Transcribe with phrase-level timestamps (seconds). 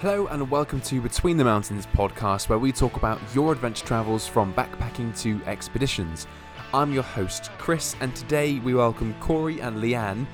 [0.00, 4.28] Hello and welcome to Between the Mountains podcast, where we talk about your adventure travels
[4.28, 6.28] from backpacking to expeditions.
[6.72, 10.24] I'm your host, Chris, and today we welcome Corey and Leanne,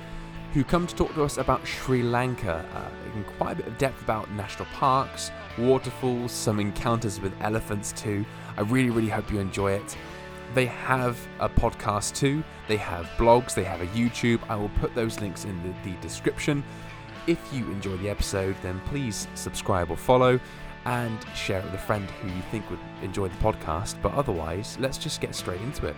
[0.53, 3.79] who come to talk to us about Sri Lanka uh, in quite a bit of
[3.79, 8.27] depth about national parks, waterfalls, some encounters with elephants too.
[8.59, 9.96] I really, really hope you enjoy it.
[10.52, 14.41] They have a podcast too, they have blogs, they have a YouTube.
[14.51, 16.62] I will put those links in the, the description.
[17.27, 20.38] If you enjoy the episode, then please subscribe or follow
[20.84, 24.00] and share it with a friend who you think would enjoy the podcast.
[24.02, 25.97] But otherwise, let's just get straight into it.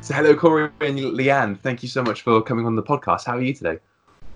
[0.00, 1.58] So, hello, Corey and Leanne.
[1.58, 3.24] Thank you so much for coming on the podcast.
[3.24, 3.78] How are you today?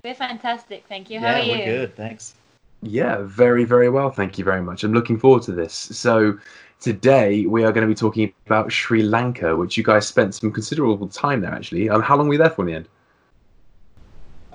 [0.02, 1.20] We're fantastic, thank you.
[1.20, 1.52] How yeah, are you?
[1.52, 1.96] we're good.
[1.96, 2.34] Thanks.
[2.82, 4.10] Yeah, very, very well.
[4.10, 4.84] Thank you very much.
[4.84, 5.72] I'm looking forward to this.
[5.72, 6.38] So,
[6.80, 10.52] today we are going to be talking about Sri Lanka, which you guys spent some
[10.52, 11.88] considerable time there, actually.
[11.88, 12.88] Um, how long were you there for in the end?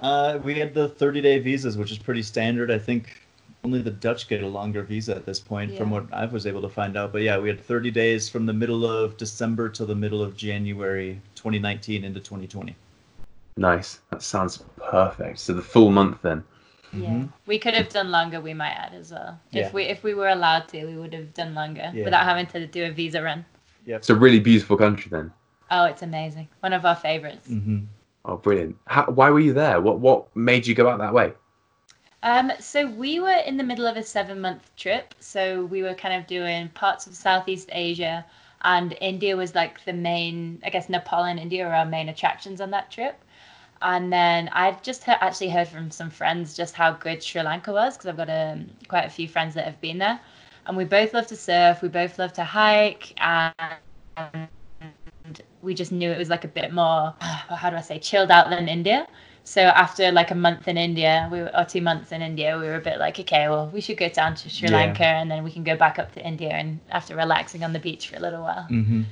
[0.02, 2.72] Uh, we had the 30-day visas, which is pretty standard.
[2.72, 3.22] I think
[3.64, 6.62] only the Dutch get a longer visa at this point, from what I was able
[6.62, 7.12] to find out.
[7.12, 10.38] But yeah, we had 30 days from the middle of December to the middle of
[10.38, 12.76] January 2019 into 2020.
[13.58, 14.00] Nice.
[14.12, 15.40] That sounds perfect.
[15.40, 16.44] So, the full month then.
[16.94, 17.30] Yeah, Mhm.
[17.46, 18.42] we could have done longer.
[18.42, 19.40] We might add as well.
[19.52, 19.66] Yeah.
[19.68, 22.04] If we if we were allowed to, we would have done longer Yeah.
[22.06, 23.46] without having to do a visa run.
[23.86, 25.32] Yeah, it's a really beautiful country then.
[25.72, 26.48] Oh, it's amazing.
[26.62, 27.48] One of our favorites.
[27.48, 27.80] hmm
[28.26, 28.76] Oh, brilliant.
[28.88, 29.80] How, why were you there?
[29.82, 31.34] What what made you go out that way?
[32.22, 35.14] Um, so we were in the middle of a seven month trip.
[35.20, 38.26] So we were kind of doing parts of Southeast Asia,
[38.62, 40.60] and India was like the main.
[40.66, 43.24] I guess Nepal and India are our main attractions on that trip.
[43.82, 47.72] And then I've just he- actually heard from some friends just how good Sri Lanka
[47.72, 50.20] was because I've got um, quite a few friends that have been there,
[50.66, 51.82] and we both love to surf.
[51.82, 54.50] We both love to hike, and
[55.62, 57.14] we just knew it was like a bit more.
[57.22, 59.08] How do I say chilled out than India.
[59.44, 62.68] So after like a month in India, we were, or two months in India, we
[62.68, 64.76] were a bit like, okay, well, we should go down to Sri Yeah.
[64.78, 67.80] Lanka and then we can go back up to India and after relaxing on the
[67.80, 68.68] beach for a little while.
[68.70, 69.04] Mm-hmm.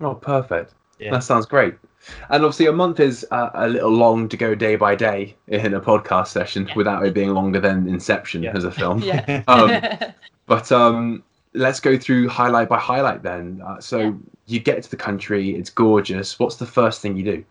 [0.00, 0.72] Oh, perfect.
[0.98, 1.12] Yeah.
[1.12, 1.74] That sounds great.
[2.30, 5.74] And obviously, a month is uh, a little long to go day by day in
[5.74, 6.74] a podcast session Yeah.
[6.74, 8.56] without it being longer than Inception Yeah.
[8.56, 9.02] as a film.
[9.02, 9.42] Yeah.
[9.48, 9.70] Um,
[10.46, 11.22] But um,
[11.52, 13.60] let's go through highlight by highlight then.
[13.66, 14.12] Uh, so Yeah.
[14.46, 16.38] you get to the country, it's gorgeous.
[16.38, 17.44] What's the first thing you do?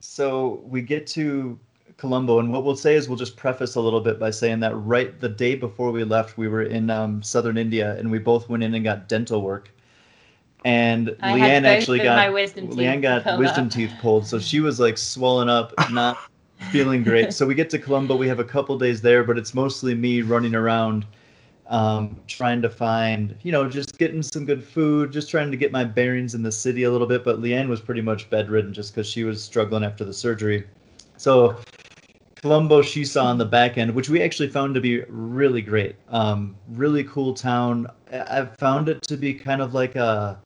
[0.00, 1.58] So we get to
[1.98, 4.74] Colombo, and what we'll say is we'll just preface a little bit by saying that
[4.74, 8.48] right the day before we left, we were in um, southern India, and we both
[8.48, 9.70] went in and got dental work.
[10.64, 13.72] And I Leanne actually got my wisdom teeth Leanne got pulled wisdom up.
[13.72, 16.18] teeth pulled, so she was like swollen up, not
[16.70, 17.32] feeling great.
[17.32, 20.22] So we get to Colombo, we have a couple days there, but it's mostly me
[20.22, 21.04] running around,
[21.66, 25.72] um, trying to find, you know, just getting some good food, just trying to get
[25.72, 27.24] my bearings in the city a little bit.
[27.24, 30.64] But Leanne was pretty much bedridden just because she was struggling after the surgery.
[31.16, 31.56] So
[32.42, 35.94] Colombo, she saw on the back end, which we actually found to be really great.
[36.08, 37.86] Um, really cool town.
[38.12, 40.40] I found it to be kind of like a.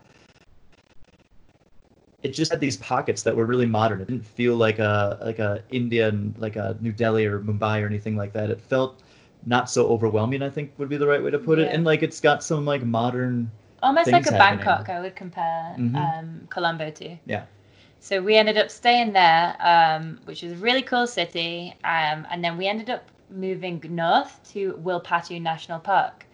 [2.26, 4.00] It just had these pockets that were really modern.
[4.00, 7.86] It didn't feel like a like a Indian, like a New Delhi or Mumbai or
[7.86, 8.50] anything like that.
[8.50, 9.02] It felt
[9.46, 10.42] not so overwhelming.
[10.42, 11.72] I think would be the right way to put it.
[11.72, 13.50] And like it's got some like modern.
[13.82, 14.64] Almost like a happening.
[14.64, 15.94] Bangkok, I would compare Mhm.
[15.96, 17.16] um, Colombo to.
[17.26, 17.44] Yeah.
[18.00, 21.74] So we ended up staying there, um, which was a really cool city.
[21.84, 26.25] Um, and then we ended up moving north to Wilpattu National Park.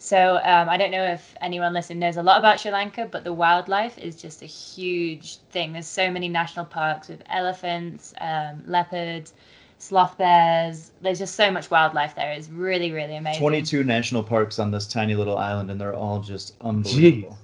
[0.00, 3.22] So um, I don't know if anyone listening knows a lot about Sri Lanka, but
[3.22, 5.74] the wildlife is just a huge thing.
[5.74, 9.34] There's so many national parks with elephants, um, leopards,
[9.76, 10.90] sloth bears.
[11.02, 12.32] There's just so much wildlife there.
[12.32, 13.40] It's really, really amazing.
[13.40, 17.36] 22 national parks on this tiny little island, and they're all just unbelievable.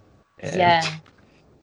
[0.43, 0.57] Yeah.
[0.57, 0.99] Yeah,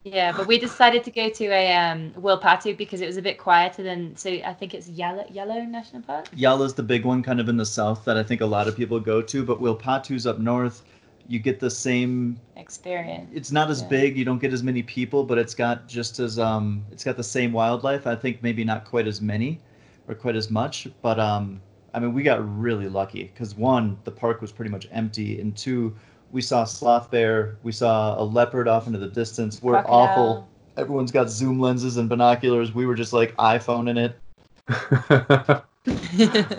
[0.04, 3.84] but we decided to go to a um, Wilpattu because it was a bit quieter
[3.84, 4.16] than.
[4.18, 6.28] So I think it's Yellow Yellow National Park.
[6.36, 8.76] Yala's the big one, kind of in the south, that I think a lot of
[8.76, 9.44] people go to.
[9.44, 10.84] But Wilpattu's up north.
[11.28, 12.38] You get the same.
[12.58, 13.30] Experience.
[13.34, 13.88] It's not as Yeah.
[13.88, 14.18] big.
[14.18, 16.86] You don't get as many people, but it's got just as um.
[16.92, 18.06] It's got the same wildlife.
[18.06, 19.60] I think maybe not quite as many,
[20.08, 20.88] or quite as much.
[21.02, 21.62] But um,
[21.94, 25.56] I mean, we got really lucky because one, the park was pretty much empty, and
[25.56, 25.96] two,
[26.34, 27.56] we saw sloth bear.
[27.64, 29.62] We saw a leopard off into the distance.
[29.62, 30.50] We're awful.
[30.76, 32.74] Everyone's got zoom lenses and binoculars.
[32.74, 34.20] We were just like iPhoning it.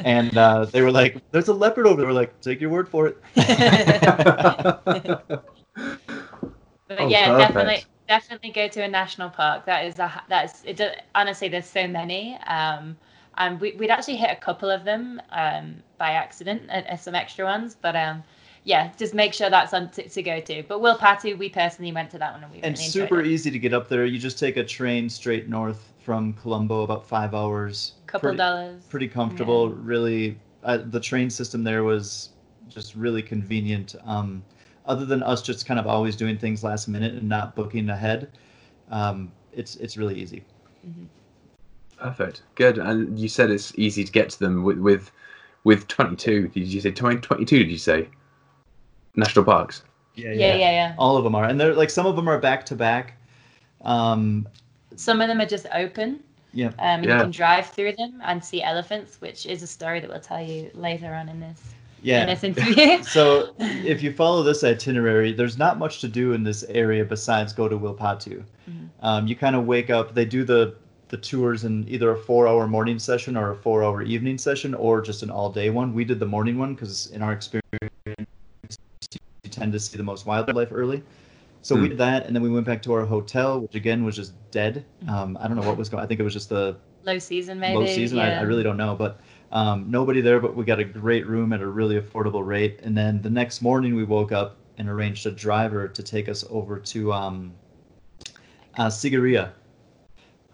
[0.04, 2.88] and uh, they were like, "There's a leopard over there." We're like, "Take your word
[2.88, 3.18] for it."
[6.86, 7.54] But Oh, yeah, perfect.
[7.54, 9.64] definitely, definitely go to a national park.
[9.64, 10.76] That is a that is it.
[10.76, 12.38] do- Honestly, there's so many.
[12.46, 12.96] Um,
[13.36, 17.14] and we, we'd actually hit a couple of them um, by accident, uh, uh, some
[17.14, 17.76] extra ones.
[17.80, 18.22] But um,
[18.64, 20.62] yeah, just make sure that's on to, to go to.
[20.66, 23.26] But Wilpattu, we personally went to that one and we and really super it.
[23.26, 24.06] easy to get up there.
[24.06, 27.92] You just take a train straight north from Colombo, about five hours.
[28.06, 28.82] Couple pretty, dollars.
[28.88, 29.68] pretty comfortable.
[29.68, 32.30] Really, uh, the train system there was
[32.68, 33.94] just really convenient.
[34.04, 34.42] Um,
[34.86, 38.30] other than us just kind of always doing things last minute and not booking ahead,
[38.90, 40.42] um, it's it's really easy.
[41.98, 42.42] Perfect.
[42.54, 42.78] Good.
[42.78, 45.10] And you said it's easy to get to them with with,
[45.64, 46.48] with 22.
[46.48, 47.58] Did you say 20, 22?
[47.58, 48.08] Did you say
[49.16, 49.82] national parks?
[50.14, 50.94] Yeah, Yeah, yeah, yeah.
[50.98, 53.14] All of them are, and they're like some of them are back to back.
[53.82, 54.48] Um,
[54.96, 56.20] Some of them are just open.
[56.52, 56.68] Yeah.
[56.78, 57.16] Um, Yeah.
[57.16, 60.40] You can drive through them and see elephants, which is a story that we'll tell
[60.42, 61.60] you later on in this
[62.02, 62.22] Yeah.
[62.22, 63.02] in this interview.
[63.02, 67.52] So if you follow this itinerary, there's not much to do in this area besides
[67.52, 68.44] go to Wilpattu.
[68.70, 68.88] Mhm.
[69.02, 70.14] Um, you kind of wake up.
[70.14, 70.76] They do the
[71.08, 75.22] the tours in either a four-hour morning session or a four-hour evening session, or just
[75.22, 75.92] an all-day one.
[75.92, 77.62] We did the morning one because in our experience,
[78.06, 78.13] you
[79.54, 81.02] tend to see the most wildlife early.
[81.62, 81.90] So we Hmm.
[81.90, 84.84] did that, and then we went back to our hotel, which again was just dead.
[85.08, 86.02] Um, I don't know what was going.
[86.02, 87.74] I think it was just the Low season, maybe.
[87.74, 88.18] low season.
[88.18, 88.34] I.
[88.34, 89.20] I really don't know, but
[89.52, 90.40] um, nobody there.
[90.40, 92.80] But we got a great room at a really affordable rate.
[92.82, 96.44] And then the next morning, we woke up and arranged a driver to take us
[96.50, 97.54] over to um,
[98.76, 99.52] uh, Sigiriya,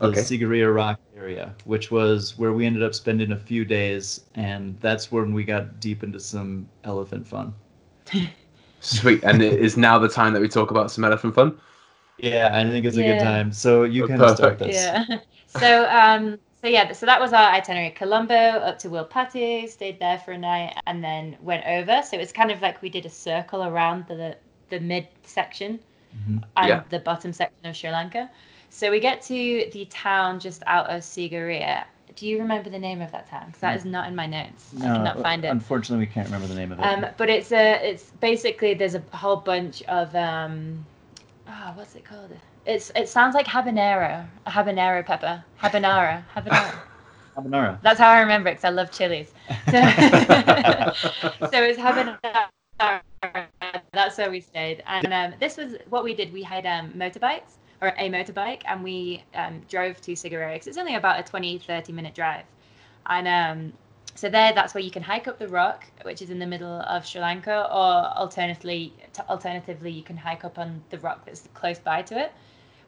[0.00, 0.20] the Okay.
[0.20, 5.10] Sigiriya Rock area, which was where we ended up spending a few days, and that's
[5.12, 7.54] when we got deep into some elephant fun.
[8.80, 9.22] Sweet.
[9.24, 11.58] And it is now the time that we talk about some elephant fun.
[12.18, 13.52] Yeah, I think it's a good time.
[13.52, 14.60] So you can start perfect.
[14.60, 14.76] this.
[14.76, 15.04] Yeah.
[15.46, 17.90] So um so yeah, so that was our itinerary.
[17.90, 22.02] Colombo up to Wilpattu, stayed there for a night, and then went over.
[22.02, 24.36] So it was kind of like we did a circle around the
[24.68, 25.80] the mid section
[26.14, 26.44] Mhm.
[26.56, 26.82] and Yeah.
[26.90, 28.30] the bottom section of Sri Lanka.
[28.68, 31.82] So we get to the town just out of Sigiriya.
[32.16, 33.46] Do you remember the name of that town?
[33.46, 34.72] Because that is not in my notes.
[34.78, 35.48] I cannot find it.
[35.48, 36.82] Unfortunately, we can't remember the name of it.
[36.82, 40.84] Um, but it's a it's basically there's a whole bunch of um,
[41.48, 42.30] oh, what's it called?
[42.66, 46.74] It's it sounds like habanero, a habanero pepper, habanara, habanero.
[47.36, 47.80] Habanera.
[47.82, 49.32] That's how I remember it because I love chilies.
[49.66, 49.72] So,
[51.50, 52.48] so it's habanara.
[53.92, 56.32] That's where we stayed, and um, this was what we did.
[56.32, 60.78] We had um, motorbikes or a motorbike, and we um, drove to Sigiriya 'cause it's
[60.78, 62.44] only about a 20, 30 minute drive,
[63.06, 63.72] and um,
[64.14, 66.80] so there, that's where you can hike up the rock, which is in the middle
[66.82, 71.48] of Sri Lanka, or alternatively, t- alternatively, you can hike up on the rock that's
[71.54, 72.32] close by to it,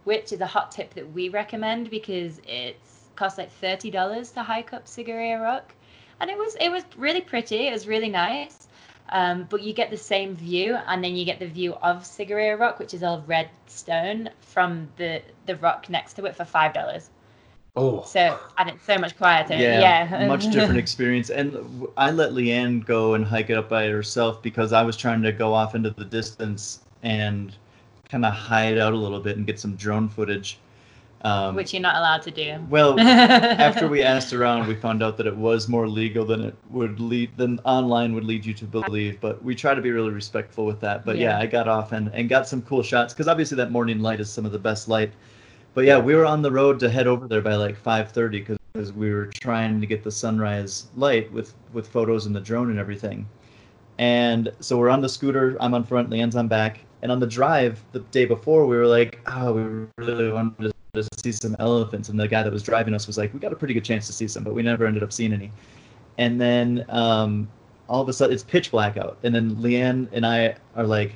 [0.04, 2.78] which is a hot tip that we recommend because it
[3.16, 5.74] costs like thirty dollars to hike up Sigiriya Rock,
[6.20, 7.68] and it was it was really pretty.
[7.68, 8.68] It was really nice.
[9.12, 12.58] Um, but you get the same view, and then you get the view of Sigiriya
[12.58, 16.72] Rock, which is all red stone, from the the rock next to it for five
[16.72, 17.10] dollars.
[17.76, 18.02] Oh.
[18.02, 19.54] So and it's so much quieter.
[19.54, 21.28] Yeah, Yeah, much different experience.
[21.28, 25.22] And I let Leanne go and hike it up by herself because I was trying
[25.22, 27.54] to go off into the distance and
[28.08, 30.58] kind of hide out a little bit and get some drone footage.
[31.24, 32.58] Um, which you're not allowed to do.
[32.68, 36.56] well, after we asked around, we found out that it was more legal than it
[36.70, 39.20] would lead than online would lead you to believe.
[39.20, 41.04] But we try to be really respectful with that.
[41.04, 41.38] But yeah, Yeah.
[41.38, 44.30] I got off and, and got some cool shots because obviously that morning light is
[44.30, 45.12] some of the best light.
[45.74, 48.92] But yeah, we were on the road to head over there by like 5:30 because
[48.92, 52.78] we were trying to get the sunrise light with with photos and the drone and
[52.80, 53.28] everything.
[53.98, 55.56] And so we're on the scooter.
[55.60, 56.80] I'm on front, Leanne's on back.
[57.02, 60.72] And on the drive the day before, we were like, oh, we really wanted to
[61.22, 62.10] see some elephants.
[62.10, 64.06] And the guy that was driving us was like, we got a pretty good chance
[64.08, 65.50] to see some, but we never ended up seeing any.
[66.18, 67.48] And then um,
[67.88, 69.16] all of a sudden, it's pitch black out.
[69.22, 71.12] And then Leanne and I are like,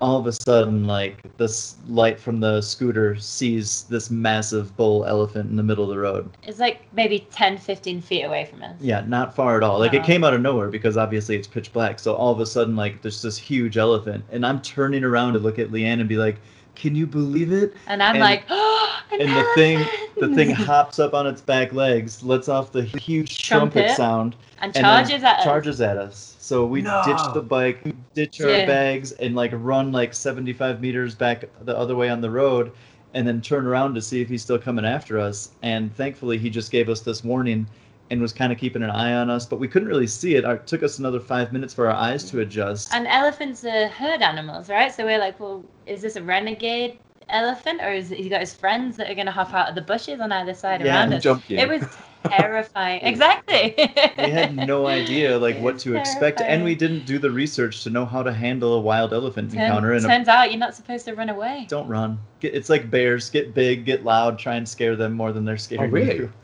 [0.00, 5.50] all of a sudden, like this light from the scooter sees this massive bull elephant
[5.50, 6.30] in the middle of the road.
[6.42, 8.80] It's like maybe 10, 15 feet away from us.
[8.80, 9.78] Yeah, not far at all.
[9.78, 11.98] Like it came out of nowhere because obviously it's pitch black.
[11.98, 15.38] So all of a sudden, like there's this huge elephant, and I'm turning around to
[15.38, 16.36] look at Leanne and be like,
[16.80, 19.84] "Can you believe it?" And I'm And- like, oh, an And the thing,
[20.18, 23.96] the thing hops up on its back legs, lets off the huge trumpet, Trumpet.
[23.96, 25.44] sound, and and charges then at us.
[25.44, 26.36] charges at us.
[26.38, 27.02] So we No.
[27.04, 27.82] ditch the bike,
[28.14, 28.66] ditch our Yeah.
[28.66, 32.72] bags, and like run like 75 meters back the other way on the road,
[33.14, 35.50] and then turn around to see if he's still coming after us.
[35.62, 37.66] And thankfully, he just gave us this warning
[38.10, 40.44] and was kind of keeping an eye on us, but we couldn't really see it.
[40.44, 42.92] It took us another five minutes for our eyes to adjust.
[42.92, 44.92] And elephants are herd animals, right?
[44.92, 46.98] So we're like, well, is this a renegade
[47.28, 50.20] elephant, or is he got his friends that are gonna hop out of the bushes
[50.20, 51.22] on either side Yeah, around and us?
[51.22, 51.58] jump you.
[51.58, 51.84] It was
[52.24, 53.00] terrifying.
[53.04, 53.74] exactly.
[54.18, 57.84] we had no idea like what It's to expect, and we didn't do the research
[57.84, 59.92] to know how to handle a wild elephant Turn- encounter.
[59.92, 61.66] And a turns out you're not supposed to run away.
[61.68, 62.18] don't run.
[62.40, 63.30] Get, it's like bears.
[63.30, 65.82] Get big, get loud, try and scare them more than they're oh, scared.
[65.82, 66.16] Oh, really?
[66.16, 66.32] you.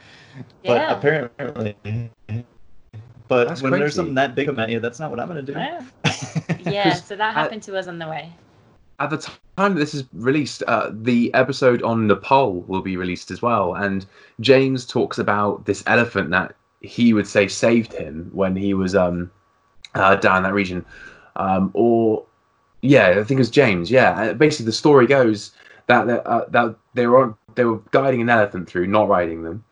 [0.64, 0.92] But Yeah.
[0.96, 1.76] apparently,
[3.28, 5.42] but That's when there's something that big come at you, that's not what I'm gonna
[5.42, 5.52] do.
[5.52, 5.84] Yeah.
[6.60, 8.32] Yeah, 'Cause so that at- happened to us on the way.
[8.98, 13.42] At the time this is released, uh, the episode on Nepal will be released as
[13.42, 14.06] well, and
[14.40, 19.30] James talks about this elephant that he would say saved him when he was um,
[19.94, 20.84] uh, down that region,
[21.36, 22.24] um, or
[22.82, 23.90] yeah, I think it was James.
[23.90, 25.52] Yeah, Uh, basically the story goes
[25.88, 29.42] that that, uh, that they were on, they were guiding an elephant through, not riding
[29.42, 29.62] them,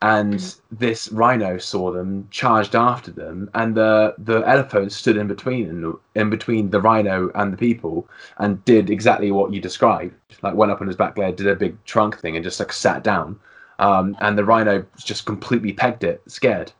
[0.00, 5.92] and this rhino saw them, charged after them, and the the elephant stood in between
[6.14, 10.14] in between the rhino and the people, and did exactly what you described.
[10.42, 12.72] Like went up on his back leg, did a big trunk thing, and just like
[12.72, 13.40] sat down.
[13.80, 16.72] Um, and the rhino just completely pegged it, scared.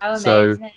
[0.00, 0.72] How So, amazing.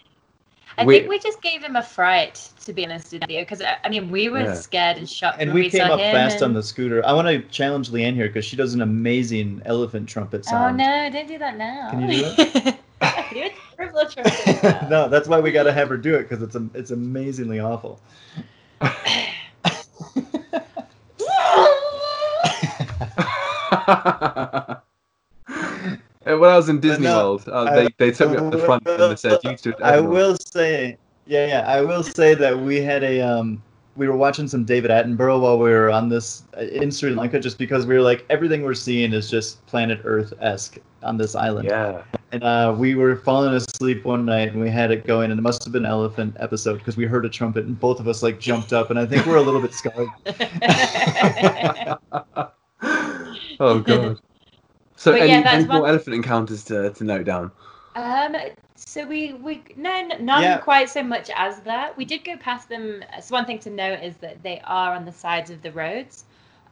[0.82, 3.62] I we- think we just gave him a fright, to be honest with you, because
[3.62, 4.54] uh, I mean, we were Yeah.
[4.56, 7.06] scared and shocked And when we saw came up him fast on the scooter.
[7.06, 10.78] I want to challenge Leanne here because she does an amazing elephant trumpet Oh sound.
[10.78, 11.10] no!
[11.12, 11.90] Don't do that now.
[11.92, 12.78] Can you do it?
[13.34, 14.88] Do a terrible trumpet now.
[14.90, 17.60] no, that's why we got to have her do it because it's a, it's amazingly
[17.60, 18.00] awful.
[26.24, 28.60] when I was in Disney no, World, uh, I- they, they took me up the
[28.60, 32.60] front and they said, "You should." I will say, yeah, yeah, I will say that
[32.60, 33.62] we had a um,
[33.96, 37.40] we were watching some David Attenborough while we were on this uh, in Sri Lanka,
[37.40, 41.36] just because we were like everything we're seeing is just planet Earth esque on this
[41.36, 41.68] island.
[41.68, 42.04] Yeah.
[42.32, 45.42] And uh, we were falling asleep one night and we had it going, and it
[45.42, 48.40] must have been elephant episode because we heard a trumpet and both of us like
[48.40, 50.08] jumped up, and I think we're a little bit scarred.
[53.60, 54.20] oh god.
[55.02, 57.52] So But any, yeah, that's any more one- elephant encounters to, to note down?
[57.96, 58.36] Um,
[58.76, 60.58] so we we no n- not Yeah.
[60.60, 61.98] quite so much as that.
[61.98, 63.04] We did go past them.
[63.20, 66.26] So one thing to note is that they are on the sides of the roads,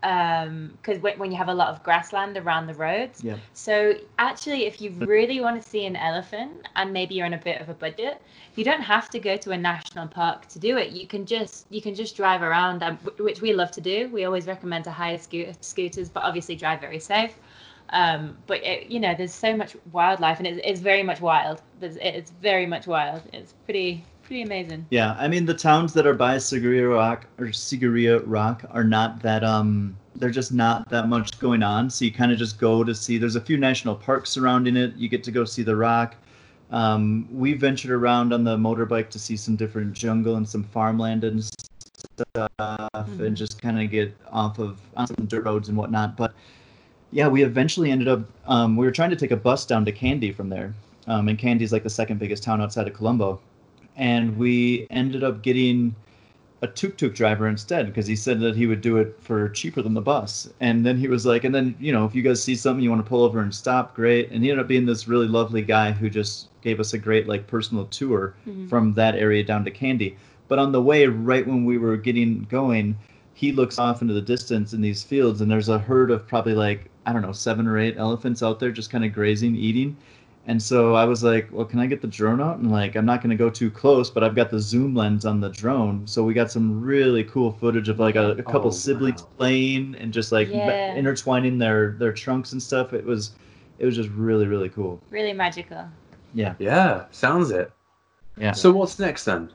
[0.03, 3.23] um, because when, when you have a lot of grassland around the roads.
[3.23, 3.37] Yeah.
[3.53, 7.39] So actually, if you really want to see an elephant and maybe you're on a
[7.49, 8.21] bit of a budget,
[8.55, 10.91] you don't have to go to a national park to do it.
[10.91, 14.07] You can just you can just drive around, um, which we love to do.
[14.13, 17.33] We always recommend to hire scoo- scooters, but obviously drive very safe.
[17.91, 21.61] Um, but it, you know, there's so much wildlife, and it's, it's very much wild.
[21.79, 23.21] There's, it's very much wild.
[23.33, 24.85] It's pretty pretty amazing.
[24.91, 29.23] Yeah, I mean the towns that are by Sigiriya Rock or Sigiriya Rock are not
[29.23, 31.89] that um they're just not that much going on.
[31.89, 33.17] So you kind of just go to see.
[33.17, 34.95] There's a few national parks surrounding it.
[34.95, 36.15] You get to go see the rock.
[36.71, 41.23] Um, we ventured around on the motorbike to see some different jungle and some farmland
[41.23, 46.15] and stuff, and just kind of get off of on some dirt roads and whatnot.
[46.15, 46.33] But
[47.11, 48.21] yeah, we eventually ended up.
[48.47, 50.73] Um, we were trying to take a bus down to Kandy from there,
[51.07, 53.39] um, and Kandy's like the second biggest town outside of Colombo
[53.97, 55.93] and we ended up getting
[56.61, 59.93] a tuk-tuk driver instead because he said that he would do it for cheaper than
[59.93, 62.55] the bus and then he was like and then you know if you guys see
[62.55, 65.07] something you want to pull over and stop great and he ended up being this
[65.07, 68.69] really lovely guy who just gave us a great like personal tour Mhm.
[68.69, 70.15] from that area down to Kandy
[70.47, 72.95] but on the way right when we were getting going
[73.33, 76.53] he looks off into the distance in these fields and there's a herd of probably
[76.53, 79.95] like i don't know seven or eight elephants out there just kind of grazing eating
[80.47, 82.57] and so I was like, well, can I get the drone out?
[82.57, 85.23] And like, I'm not going to go too close, but I've got the zoom lens
[85.23, 86.07] on the drone.
[86.07, 89.29] So we got some really cool footage of like a, a couple Oh, siblings wow.
[89.37, 90.95] playing and just like Yeah.
[90.95, 92.93] intertwining their, their trunks and stuff.
[92.93, 93.33] It was,
[93.77, 94.99] it was just really, really cool.
[95.11, 95.87] Really magical.
[96.33, 96.55] Yeah.
[96.57, 97.71] Yeah, sounds it.
[98.39, 98.53] Yeah.
[98.53, 99.51] So what's next then?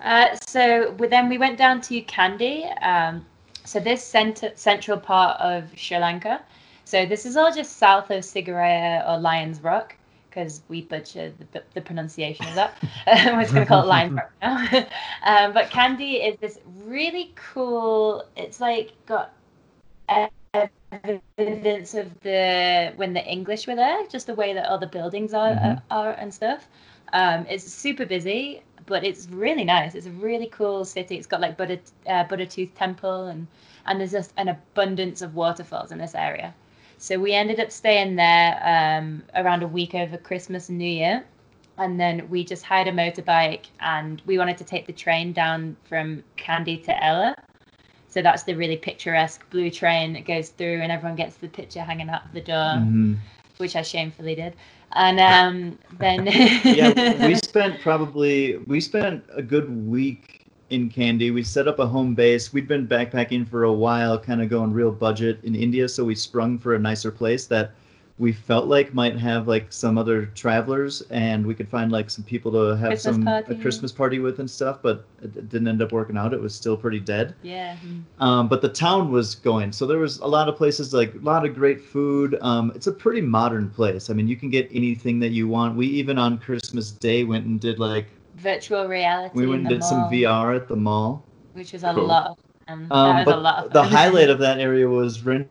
[0.00, 2.64] Uh, so we, then we went down to Kandy.
[2.82, 3.26] Um,
[3.64, 6.40] so this center, central part of Sri Lanka.
[6.88, 9.94] So this is all just south of Sigiriya or Lions Rock
[10.30, 12.78] because we butchered the, the pronunciation of that.
[13.06, 14.56] We're just going to call it Lions Rock now.
[15.22, 18.24] um, but Kandy is this really cool.
[18.36, 19.34] It's like got
[20.08, 25.34] evidence of the when the English were there, just the way that all the buildings
[25.34, 25.82] are Mhm.
[25.90, 26.68] are and stuff.
[27.12, 29.94] Um, it's super busy, but it's really nice.
[29.94, 31.16] It's a really cool city.
[31.16, 33.46] It's got like Buddha uh, Buddha Tooth Temple and
[33.84, 36.54] and there's just an abundance of waterfalls in this area.
[36.98, 41.26] So we ended up staying there um, around a week over Christmas and New Year.
[41.78, 45.76] And then we just hired a motorbike and we wanted to take the train down
[45.84, 47.34] from Kandy to Ella.
[48.08, 51.82] So that's the really picturesque blue train that goes through and everyone gets the picture
[51.82, 53.16] hanging out the door, Mhm.
[53.58, 54.54] which I shamefully did.
[54.92, 56.26] And um, then
[56.68, 60.37] yeah, we spent probably we spent a good week
[60.70, 61.32] in Kandy.
[61.32, 62.52] We set up a home base.
[62.52, 66.14] We'd been backpacking for a while, kind of going real budget in India, so we
[66.14, 67.72] sprung for a nicer place that
[68.18, 72.24] we felt like might have like some other travelers and we could find like some
[72.24, 73.54] people to have Christmas some party.
[73.54, 76.34] a Christmas party with and stuff, but it it didn't end up working out.
[76.34, 77.34] It was still pretty dead.
[77.42, 77.76] yeah.
[78.18, 81.18] Um, but the town was going, so there was a lot of places like a
[81.18, 82.36] lot of great food.
[82.40, 84.10] Um, it's a pretty modern place.
[84.10, 85.76] I mean, you can get anything that you want.
[85.76, 88.06] We even on Christmas Day went and did like
[88.38, 89.32] virtual reality.
[89.34, 91.22] We in went and the did some VR at the mall.
[91.54, 92.06] which was a Cool.
[92.06, 92.30] lot.
[92.30, 92.36] Of,
[92.68, 93.56] um, Um, that was a lot.
[93.56, 95.46] but Of the highlight of that area was renting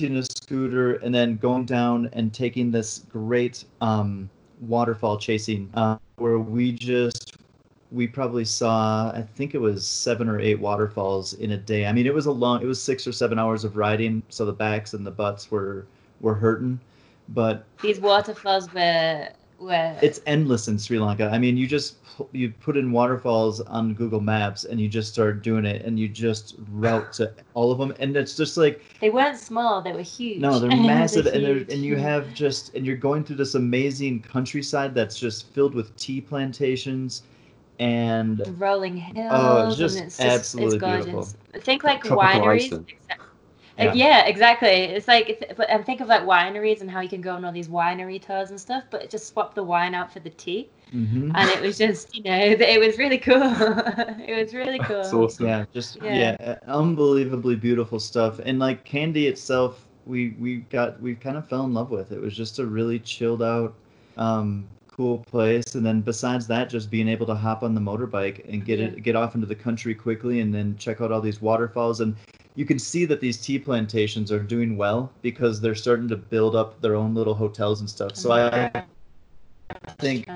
[0.00, 6.38] a scooter and then going down and taking this great um, waterfall chasing, uh, where
[6.38, 7.36] we just
[7.90, 11.86] we probably saw I think it was seven or eight waterfalls in a day.
[11.86, 14.44] I mean, it was a long, it was six or seven hours of riding, so
[14.44, 15.86] the backs and the butts were
[16.20, 16.78] were hurting,
[17.30, 19.96] but These waterfalls were were.
[20.02, 21.28] it's endless in Sri Lanka.
[21.32, 21.96] I mean, you just
[22.32, 26.08] you put in waterfalls on Google Maps and you just start doing it, and you
[26.08, 29.80] just route to all of them, and it's just like they weren't small.
[29.82, 30.40] They were huge.
[30.40, 31.72] no, they're massive, and they're, huge.
[31.72, 35.94] and you have just and you're going through this amazing countryside that's just filled with
[35.96, 37.22] tea plantations,
[37.78, 39.28] and rolling hills.
[39.30, 41.04] Oh, it's just and it's just absolutely it's gorgeous.
[41.06, 41.60] beautiful.
[41.60, 42.64] Think like Tropical wineries.
[42.64, 42.92] Iceland.
[43.78, 44.04] Except- Yeah.
[44.04, 44.68] Uh, yeah, exactly.
[44.68, 47.44] It's like, it's, but and think of like wineries and how you can go on
[47.44, 50.30] all these winery tours and stuff, but it just swap the wine out for the
[50.30, 51.30] tea, Mhm.
[51.34, 53.40] and it was just, you know, it was really cool.
[53.42, 54.96] it was really cool.
[55.02, 55.46] That's awesome.
[55.46, 56.36] yeah, just Yeah.
[56.40, 56.58] yeah.
[56.66, 58.40] unbelievably beautiful stuff.
[58.44, 62.12] And like Kandy itself, we we got we kind of fell in love with.
[62.12, 63.74] It was just a really chilled out,
[64.16, 65.74] um, cool place.
[65.76, 68.86] And then besides that, just being able to hop on the motorbike and get Yeah.
[68.86, 72.00] it get off into the country quickly, and then check out all these waterfalls.
[72.00, 72.16] And
[72.58, 76.56] you can see that these tea plantations are doing well because they're starting to build
[76.56, 78.16] up their own little hotels and stuff.
[78.16, 78.82] So I
[80.00, 80.28] think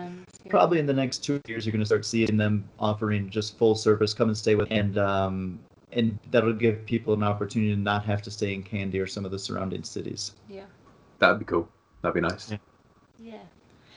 [0.48, 3.74] probably in the next two years you're going to start seeing them offering just full
[3.74, 5.58] service come and stay with and um
[5.90, 9.24] and that'll give people an opportunity to not have to stay in Kandy or some
[9.24, 10.66] of the surrounding cities Yeah.
[11.18, 11.68] That'd be cool.
[12.02, 12.52] That'd be nice.
[12.52, 12.58] Yeah.
[13.18, 13.46] Yeah.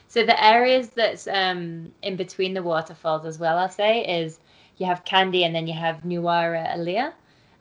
[0.07, 4.39] So the areas that's um, in between the waterfalls as well, I'll say, is
[4.77, 7.13] you have Kandy and then you have Nuwara Eliya.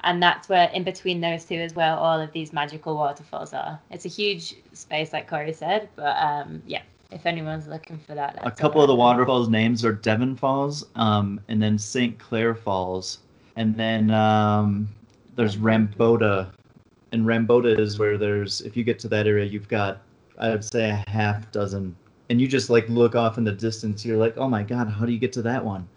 [0.04, 3.80] And that's where, in between those two, is where all of these magical waterfalls are.
[3.90, 8.38] It's a huge space, like Corey said, but um, yeah, if anyone's looking for that,
[8.42, 13.18] a couple of the waterfalls names are devon falls um and then st clair falls.
[13.56, 14.88] And then um
[15.36, 16.52] there's ramboda.
[17.12, 20.02] And ramboda is where there's if you get to that area you've got
[20.38, 21.94] i would say a half dozen.
[22.30, 25.06] And you just like look off in the distance you're like oh my god how
[25.06, 25.88] do you get to that one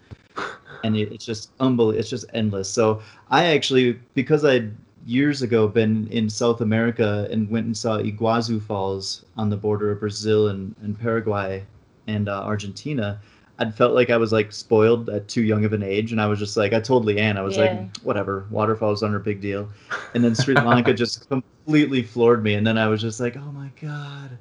[0.82, 4.68] and it, it's just unbelievable it's just endless so i actually because i
[5.06, 9.90] years ago been in south america and went and saw iguazu falls on the border
[9.90, 11.64] of brazil and, and paraguay
[12.06, 13.20] and uh, argentina
[13.60, 16.26] i'd felt like i was like spoiled at too young of an age and i
[16.26, 17.62] was just like i told leanne i was Yeah.
[17.64, 19.68] like whatever waterfalls aren't a big deal
[20.14, 23.52] and then sri lanka just completely floored me and then i was just like oh
[23.52, 24.38] my god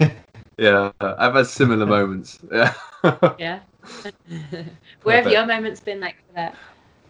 [0.58, 2.40] Yeah, I've had similar moments.
[2.50, 2.74] Yeah.
[3.38, 3.60] yeah.
[5.02, 6.54] Where have your moments been like for that?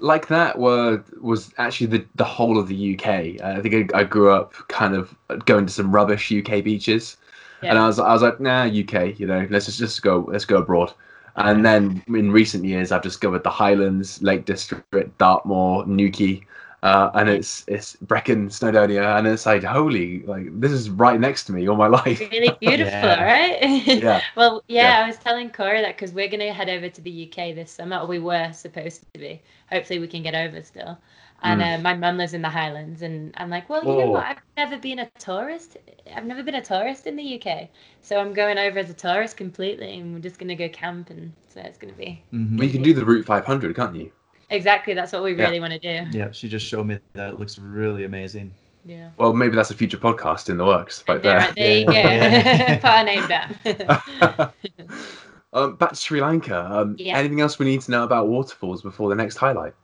[0.01, 3.43] like that were was actually the the whole of the UK.
[3.43, 5.15] Uh, I think I, I grew up kind of
[5.45, 7.17] going to some rubbish UK beaches,
[7.63, 10.45] and I was I was like, nah, UK, you know, let's just just go let's
[10.45, 10.93] go abroad.
[11.37, 16.45] And then in recent years, I've discovered the Highlands, Lake District, Dartmoor, Newquay,
[16.83, 21.45] uh, and it's it's Brecon, Snowdonia, and it's like holy, like this is right next
[21.45, 22.31] to me all my life.
[22.33, 23.11] really beautiful, Yeah.
[23.11, 23.59] right?
[23.95, 24.27] Yeah.
[24.37, 25.03] well, yeah, Yeah.
[25.03, 27.99] I was telling Corey that because we're gonna head over to the UK this summer,
[27.99, 29.43] or we were supposed to be.
[29.71, 30.99] Hopefully, we can get over still.
[31.43, 31.63] And Mm.
[31.63, 34.11] uh, my mum lives in the Highlands, and I'm like, well, you know Oh.
[34.11, 34.27] what?
[34.27, 35.77] I've never been a tourist.
[36.13, 39.37] I've never been a tourist in the UK, so I'm going over as a tourist
[39.37, 42.59] completely, and we're just gonna go camp, and so it's gonna be Mhm.
[42.59, 44.13] Well, you can do the Route 500, can't you?
[44.51, 45.45] Exactly that's what we Yeah.
[45.45, 46.17] really want to do.
[46.19, 48.51] yeah she just showed me that it looks really amazing
[48.85, 49.11] Yeah.
[49.19, 51.49] Well, maybe that's a future podcast in the works, right there, there.
[51.49, 51.93] right, there you go.
[51.93, 52.79] Yeah.
[52.81, 54.53] Put our name down.
[55.53, 56.67] um, back to Sri Lanka.
[56.71, 57.19] Um, Yeah.
[57.19, 59.75] Anything else we need to know about waterfalls before the next highlight?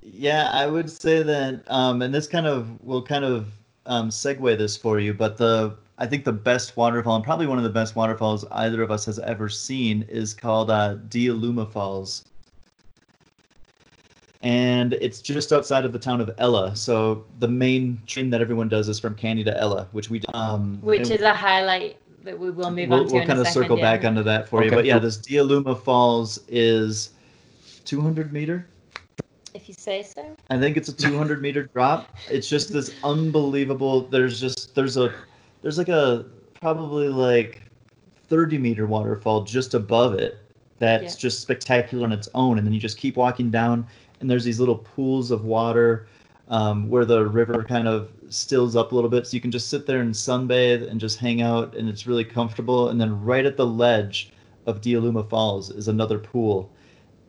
[0.00, 3.46] Yeah, I would say that, um, and this kind of will kind of
[3.86, 7.58] um, segue this for you, but the I think the best waterfall, and probably one
[7.58, 12.24] of the best waterfalls either of us has ever seen, is called uh, Diyaluma Falls,
[14.44, 16.76] and it's just outside of the town of Ella.
[16.76, 20.78] So the main train that everyone does is from Kandy to Ella, which we um,
[20.82, 23.38] Which and- is a highlight that we will move we'll, on to we'll in kind
[23.38, 23.62] a of second.
[23.62, 23.96] circle yeah.
[23.96, 24.70] back onto that for you.
[24.70, 25.00] But yeah, cool.
[25.00, 27.10] this Diyaluma Falls is
[27.86, 28.66] 200 meter.
[29.54, 30.36] If you say so.
[30.50, 32.14] I think it's a 200 meter drop.
[32.30, 34.02] It's just this unbelievable.
[34.02, 35.14] There's just there's a
[35.62, 36.26] there's like a
[36.60, 37.62] probably like
[38.28, 40.38] 30 meter waterfall just above it
[40.78, 41.18] that's Yeah.
[41.20, 43.86] just spectacular on its own, and then you just keep walking down,
[44.24, 46.08] and there's these little pools of water
[46.48, 49.68] um, where the river kind of stills up a little bit, so you can just
[49.68, 52.88] sit there and sunbathe and just hang out, and it's really comfortable.
[52.88, 54.32] And then right at the ledge
[54.64, 56.72] of Diyaluma Falls is another pool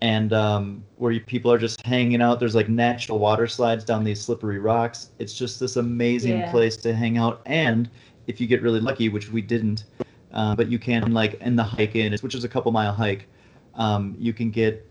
[0.01, 2.39] and um, where you, people are just hanging out.
[2.39, 5.09] There's like natural water slides down these slippery rocks.
[5.19, 6.51] It's just this amazing Yeah.
[6.51, 7.41] place to hang out.
[7.45, 7.89] And
[8.27, 9.85] if you get really lucky, which we didn't,
[10.31, 13.27] uh, but you can like in the hike in, which is a couple mile hike,
[13.73, 14.85] um, you can get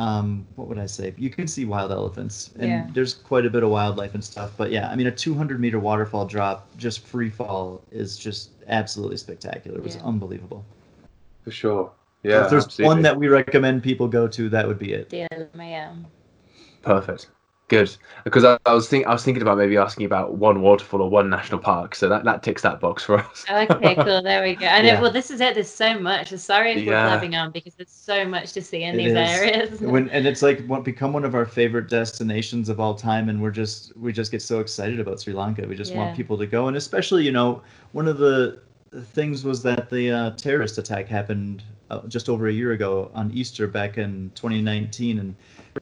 [0.00, 1.12] um, what would I say?
[1.18, 2.86] You can see wild elephants, and Yeah.
[2.94, 4.52] there's quite a bit of wildlife and stuff.
[4.56, 9.18] But yeah, I mean, a 200 meter waterfall drop, just free fall, is just absolutely
[9.18, 9.76] spectacular.
[9.76, 10.04] It was Yeah.
[10.04, 10.64] unbelievable.
[11.44, 11.92] For sure.
[12.22, 12.44] So Yeah.
[12.44, 12.94] if there's absolutely.
[12.94, 15.10] one that we recommend people go to, that would be it.
[15.10, 15.92] Deal, yeah.
[16.82, 17.28] Perfect.
[17.70, 17.96] Good.
[18.24, 21.08] Because I, I was think I was thinking about maybe asking about one waterfall or
[21.08, 21.94] one national park.
[21.94, 23.44] So that, that ticks that box for us.
[23.48, 24.22] Okay, cool.
[24.22, 24.66] There we go.
[24.66, 24.88] I know.
[24.88, 25.00] Yeah.
[25.00, 25.54] Well, this is it.
[25.54, 26.30] There's so much.
[26.30, 27.04] Sorry if Yeah.
[27.04, 29.16] we're blabbing on because there's so much to see in It these is.
[29.16, 29.80] areas.
[29.80, 33.40] when and it's like what become one of our favorite destinations of all time and
[33.40, 35.98] we're just we just get so excited about sri lanka we just Yeah.
[35.98, 38.58] want people to go and especially you know one of the
[39.14, 43.30] things was that the uh, terrorist attack happened uh, just over a year ago on
[43.32, 45.36] easter back in 2019 and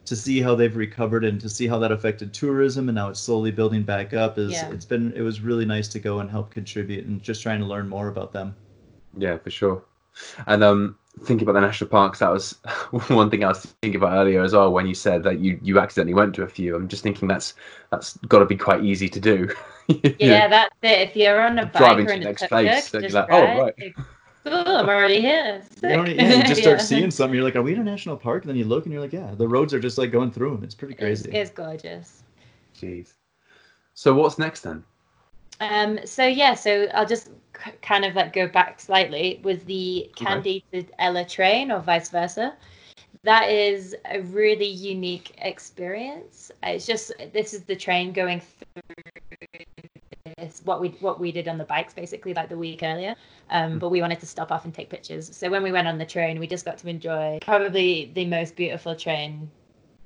[0.05, 3.21] to see how they've recovered and to see how that affected tourism and now it's
[3.21, 4.71] slowly building back up is Yeah.
[4.73, 7.67] it's been it was really nice to go and help contribute and just trying to
[7.67, 8.55] learn more about them
[9.17, 9.83] Yeah, for sure.
[10.47, 12.53] And um, thinking about the national parks, that was
[13.09, 14.73] one thing I was thinking about earlier as well.
[14.73, 17.55] When you said that you you accidentally went to a few, I'm just thinking that's
[17.91, 19.49] that's got to be quite easy to do.
[20.19, 21.09] Yeah, know, that's it.
[21.09, 22.91] If you're on a bike Driving or to in the a next tuk place, tuk,
[22.91, 23.75] then you're like, oh, right.
[24.51, 25.63] Like, Cool, I'm already here.
[25.83, 26.85] you, don't, yeah, you just start Yeah.
[26.85, 28.93] seeing something you're like are we in a national park and then you look and
[28.93, 31.51] you're like yeah the roads are just like going through them it's pretty crazy it's
[31.51, 32.23] gorgeous.
[32.75, 33.15] Jeez.
[33.95, 34.85] So what's next then?
[35.61, 40.11] Um, so yeah, so I'll just k- kind of like go back slightly with the
[40.21, 40.63] Okay.
[40.73, 42.57] To Ella train or vice versa.
[43.25, 46.53] That is a really unique experience.
[46.63, 48.83] It's just this is the train going through
[50.39, 53.15] this what we what we did on the bikes basically like the week earlier.
[53.51, 55.35] Um, but we wanted to stop off and take pictures.
[55.37, 58.57] So when we went on the train, we just got to enjoy probably the most
[58.57, 59.51] beautiful train.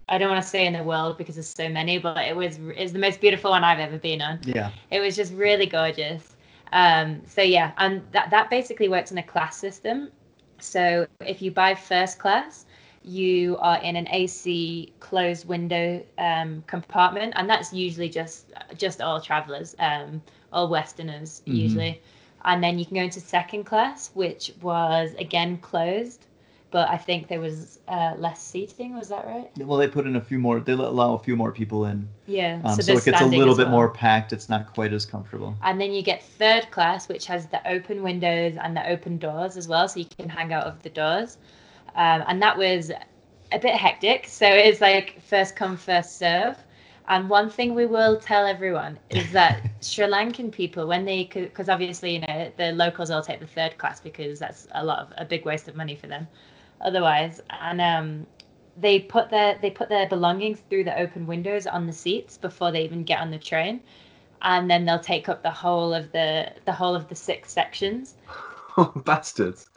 [0.08, 2.58] I don't want to say in the world because there's so many, but it was
[2.76, 6.36] it's the most beautiful one I've ever been on yeah it was just really gorgeous
[6.72, 10.10] um so yeah and that that basically works in a class system
[10.58, 12.66] so if you buy first class
[13.04, 19.20] you are in an ac closed window um compartment and that's usually just just all
[19.20, 21.56] travelers um all westerners Mhm.
[21.56, 22.00] usually
[22.44, 26.26] and then you can go into second class which was again closed
[26.70, 30.16] but i think there was uh, less seating was that right Well, they put in
[30.16, 30.60] a few more.
[30.60, 33.54] They allow a few more people in, yeah um, so, there's it gets a little
[33.56, 33.72] bit well.
[33.76, 34.32] more packed.
[34.32, 35.54] It's not quite as comfortable.
[35.62, 39.56] And then you get third class, which has the open windows and the open doors
[39.58, 41.36] as well, so you can hang out of the doors.
[41.94, 42.90] Um, and that was
[43.52, 44.26] a bit hectic.
[44.26, 46.56] So it's like first come, first serve.
[47.08, 51.68] And one thing we will tell everyone is that Sri Lankan people, when they, because
[51.68, 55.12] obviously, you know, the locals all take the third class because that's a lot of
[55.18, 56.28] a big waste of money for them
[56.80, 57.40] otherwise.
[57.60, 58.26] And um,
[58.76, 62.72] they put their they put their belongings through the open windows on the seats before
[62.72, 63.80] they even get on the train
[64.42, 68.14] and then they'll take up the whole of the the whole of the six sections
[68.78, 69.68] Oh, bastards.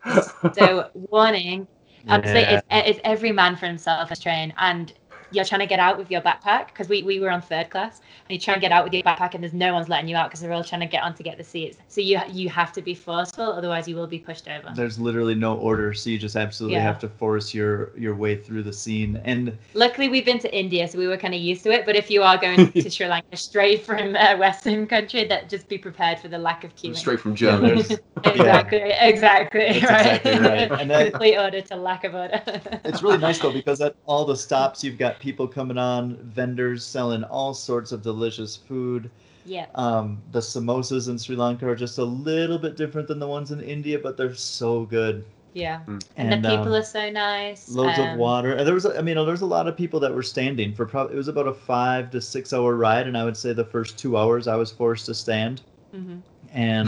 [0.53, 1.67] so warning
[2.07, 2.61] obviously Yeah.
[2.71, 4.93] it's, it's every man for himself the train and
[5.31, 7.99] you're trying to get out with your backpack because we, we were on third class
[8.29, 10.15] and you try and get out with your backpack and there's no one's letting you
[10.15, 12.49] out because they're all trying to get on to get the seats so you you
[12.49, 16.09] have to be forceful otherwise you will be pushed over There's literally no order, so
[16.09, 16.83] you just absolutely Yeah.
[16.83, 19.21] have to force your your way through the scene.
[19.25, 21.95] And luckily we've been to india so we were kind of used to it but
[21.95, 25.77] if you are going to sri lanka straight from a western country that just be
[25.77, 27.81] prepared for the lack of queuing Straight from Germany.
[27.81, 30.71] there's exactly exactly That's right exactly right.
[30.81, 32.41] And that- complete order to lack of order
[32.83, 36.85] it's really nice though because at all the stops you've got people coming on, vendors
[36.85, 39.09] selling all sorts of delicious food.
[39.45, 43.27] yeah Um, the samosas in Sri Lanka are just a little bit different than the
[43.27, 45.23] ones in India, but they're so good.
[45.53, 46.01] yeah Mm.
[46.17, 48.51] and, the people um, are so nice loads of um, water.
[48.53, 50.85] And there was, a- I mean, there's a lot of people that were standing for
[50.85, 51.13] probably.
[51.15, 53.97] It was about a five to six hour ride, and I would say the first
[53.97, 55.61] two hours I was forced to stand.
[55.95, 56.17] Mm-hmm.
[56.51, 56.87] And,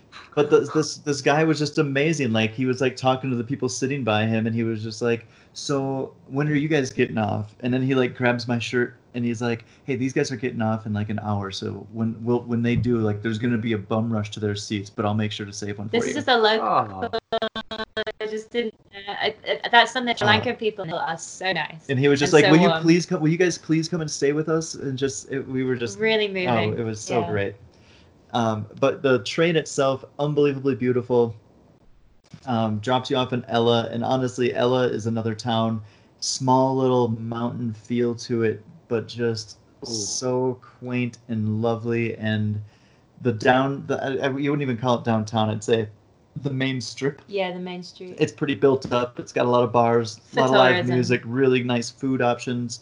[0.34, 2.32] but the, this this guy was just amazing.
[2.32, 5.00] Like he was like talking to the people sitting by him, and he was just
[5.02, 8.96] like, "So when are you guys getting off?" And then he like grabs my shirt,
[9.14, 11.50] and he's like, "Hey, these guys are getting off in like an hour.
[11.50, 14.56] So when will when they do, like, there's gonna be a bum rush to their
[14.56, 16.66] seats, but I'll make sure to save one this for is you." just a local
[17.00, 17.78] Oh,
[18.20, 20.30] I just didn't uh, I, I, that's something Sri Oh.
[20.30, 23.06] Lankan people are so nice and he was just and like, so "Will you please
[23.06, 23.20] come?
[23.20, 25.98] Will you guys please come and stay with us?" And just it, we were just
[25.98, 27.30] really moving Oh, it was so Yeah.
[27.30, 27.54] great.
[28.34, 31.34] Um, but the train itself, unbelievably beautiful.
[32.46, 35.82] Um, drops you off in Ella, and honestly, Ella is another town,
[36.20, 39.90] small little mountain feel to it, but just Ooh.
[39.90, 42.16] so quaint and lovely.
[42.16, 42.60] And
[43.20, 45.50] the down, the I, I- you wouldn't even call it downtown.
[45.50, 45.88] I'd say
[46.42, 47.20] the main strip.
[47.26, 49.18] yeah the main street It's pretty built up.
[49.18, 52.80] It's got a lot of bars, a lot of live music, really nice food options.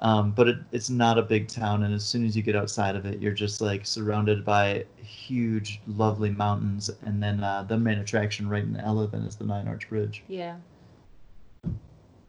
[0.00, 2.96] Um, but it, it's not a big town, and as soon as you get outside
[2.96, 7.98] of it, you're just like surrounded by huge, lovely mountains, and then uh, the main
[7.98, 10.22] attraction right in Eleven is the Nine Arch Bridge.
[10.28, 10.56] Yeah.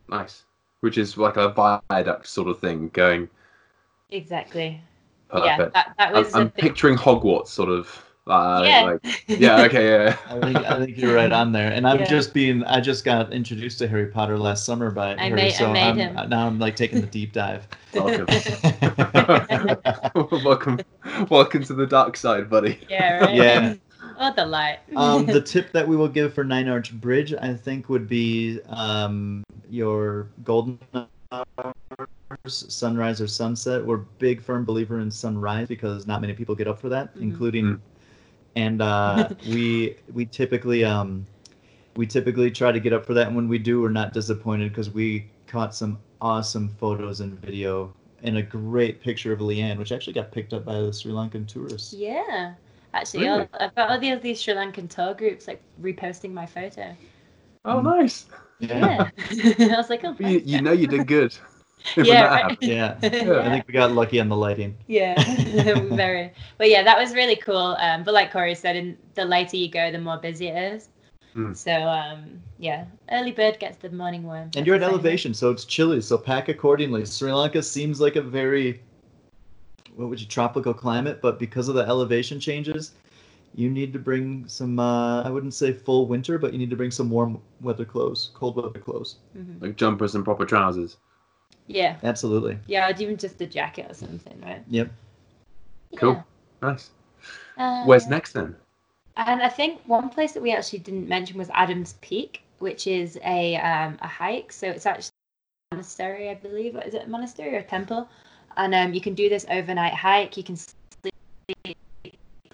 [0.08, 0.44] Nice.
[0.82, 3.28] Which is like a viaduct sort of thing going
[4.12, 4.82] Exactly.
[5.30, 5.48] perfect.
[5.48, 8.04] Yeah, that, that I'm, was I'm picturing Hogwarts sort of.
[8.28, 8.82] Uh, yeah.
[8.82, 9.62] Like, yeah.
[9.66, 9.88] Okay.
[9.88, 10.18] Yeah.
[10.30, 12.06] I think I think you're right on there, and I'm Yeah.
[12.06, 15.54] just being I just got introduced to Harry Potter last summer by I Harry, made-
[15.54, 16.30] I so made I'm, him.
[16.30, 17.68] now I'm like taking the deep dive.
[17.94, 18.26] Welcome.
[20.44, 20.80] welcome.
[21.30, 22.80] Welcome to the dark side, buddy.
[22.90, 23.36] yeah, right.
[23.36, 23.74] Yeah.
[24.20, 24.80] Oh, the light.
[24.96, 28.60] um, the tip that we will give for Nine Arch Bridge, I think, would be
[28.70, 30.80] um, your golden
[31.32, 31.74] hours,
[32.48, 33.86] sunrise or sunset.
[33.86, 37.22] We're big firm believer in sunrise because not many people get up for that, Mhm.
[37.22, 37.80] including, Mm.
[38.56, 41.26] And uh, we we typically um,
[41.96, 44.70] we typically try to get up for that, and when we do, we're not disappointed
[44.70, 49.92] because we caught some awesome photos and video and a great picture of Leanne, which
[49.92, 51.94] actually got picked up by the Sri Lankan tourists.
[51.94, 52.54] yeah.
[52.94, 53.42] Actually, Really?
[53.42, 56.96] all, I've got all the these Sri Lankan tour groups like reposting my photo.
[57.66, 58.26] Oh, nice.
[58.60, 59.10] Yeah.
[59.20, 61.36] I was like, oh, You, you know you did good.
[61.96, 62.42] When Yeah, right.
[62.44, 62.58] happened.
[62.62, 62.98] Yeah.
[63.04, 63.40] Yeah.
[63.42, 64.76] I think we got lucky on the lighting.
[64.88, 65.16] Yeah,
[65.96, 66.32] very.
[66.58, 67.78] But yeah, that was really cool.
[67.80, 70.90] Um, but like Corey said, in, the later you go, the more busy it is.
[71.36, 71.56] Mm.
[71.56, 74.52] So um, yeah, early bird gets the morning worm.
[74.56, 75.06] And you're at That's the same.
[75.06, 77.06] elevation, so it's chilly, so pack accordingly.
[77.06, 78.82] Sri Lanka seems like a very,
[79.96, 82.94] what would you, tropical climate, but because of the elevation changes,
[83.54, 86.76] you need to bring some, uh, I wouldn't say full winter, but you need to
[86.76, 89.18] bring some warm weather clothes, cold weather clothes.
[89.38, 89.62] Mhm.
[89.62, 90.98] Like jumpers and proper trousers.
[91.68, 92.60] Yeah, Absolutely.
[92.68, 94.64] yeah, or even just a jacket or something, right?
[94.70, 94.92] Yep.
[95.96, 96.24] Cool.
[96.62, 96.92] Nice.
[97.58, 97.86] Yeah.
[97.86, 98.56] Where's Uh, next then?
[99.18, 103.18] And I think one place that we actually didn't mention was Adams Peak, which is
[103.24, 104.52] a um, a hike.
[104.52, 106.76] So it's actually a monastery, I believe.
[106.78, 108.08] Is it a monastery or a temple?
[108.58, 110.38] And um, you can do this overnight hike.
[110.38, 111.16] You can sleep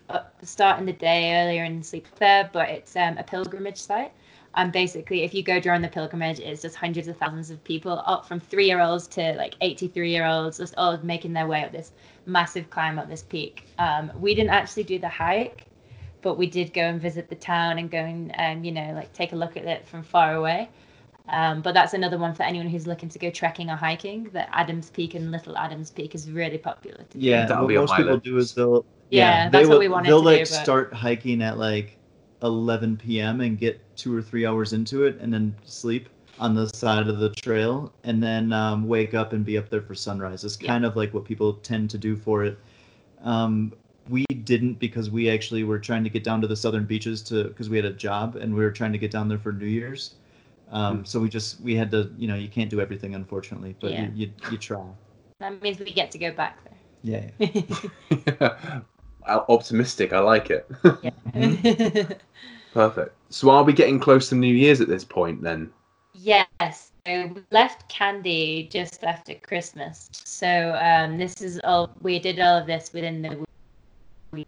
[0.09, 4.11] up, start in the day earlier and sleep there, but it's um, a pilgrimage site.
[4.55, 8.03] And basically, if you go during the pilgrimage, it's just hundreds of thousands of people,
[8.05, 11.63] up from three year olds to like 83 year olds, just all making their way
[11.63, 11.91] up this
[12.25, 13.65] massive climb up this peak.
[13.79, 15.65] Um, we didn't actually do the hike
[16.23, 19.11] but we did go and visit the town and go and um, you know like
[19.11, 20.69] take a look at it from far away
[21.29, 24.47] um, but that's another one for anyone who's looking to go trekking or hiking that
[24.51, 27.17] adams peak and little adams peak is really popular to.
[27.17, 28.23] Yeah, That'll what be on most people list.
[28.23, 30.63] do is they'll, Yeah, they that's what will- we wanted They'll to like do, but-
[30.63, 31.97] start hiking at like
[32.43, 33.41] 11 p.m.
[33.41, 36.09] and get two or three hours into it and then sleep
[36.39, 39.81] on the side of the trail and then um, wake up and be up there
[39.81, 40.43] for sunrise.
[40.43, 40.69] It's Yeah.
[40.69, 42.57] kind of like what people tend to do for it.
[43.23, 43.73] Um,
[44.09, 47.43] we didn't because we actually were trying to get down to the southern beaches to
[47.43, 49.67] because we had a job and we were trying to get down there for New
[49.67, 50.15] Year's.
[50.71, 51.03] Um, Hmm.
[51.03, 54.05] so we just we had to you know you can't do everything unfortunately, but Yeah.
[54.15, 54.81] you, you you try.
[55.39, 56.79] that means we get to go back there.
[57.03, 57.29] Yeah.
[58.39, 58.81] there
[59.27, 60.11] Optimistic.
[60.13, 60.67] I like it.
[61.03, 61.11] yeah.
[62.73, 63.15] Perfect.
[63.29, 65.71] So are we getting close to New Year's at this point then?
[66.13, 66.91] Yes.
[67.07, 70.07] So we left Kandy just after Christmas.
[70.13, 73.43] So um, this is all we did all of this within the
[74.33, 74.47] week,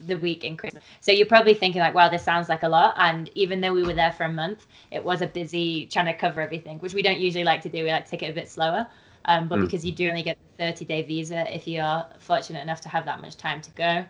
[0.00, 0.84] the week in Christmas.
[1.00, 2.94] So you're probably thinking like, wow, this sounds like a lot.
[2.98, 6.14] And even though we were there for a month, it was a busy trying to
[6.14, 7.84] cover everything, which we don't usually like to do.
[7.84, 8.86] We like to take it a bit slower.
[9.26, 9.62] Um, but Mm.
[9.62, 12.88] because you do only get the 30 day visa if you are fortunate enough to
[12.88, 14.04] have that much time to go,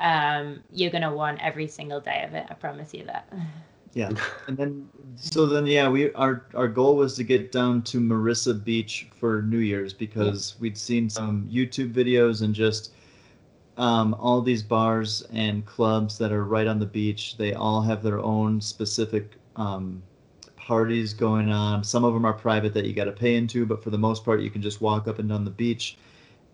[0.00, 2.46] um, you're gonna want every single day of it.
[2.50, 3.32] I promise you that.
[3.92, 4.10] Yeah,
[4.48, 8.62] and then so then yeah, we our our goal was to get down to Mirissa
[8.62, 12.92] Beach for New Year's because we'd seen some YouTube videos and just
[13.76, 17.36] um, all these bars and clubs that are right on the beach.
[17.36, 20.02] They all have their own specific um,
[20.56, 21.84] parties going on.
[21.84, 24.24] Some of them are private that you got to pay into, but for the most
[24.24, 25.96] part, you can just walk up and down the beach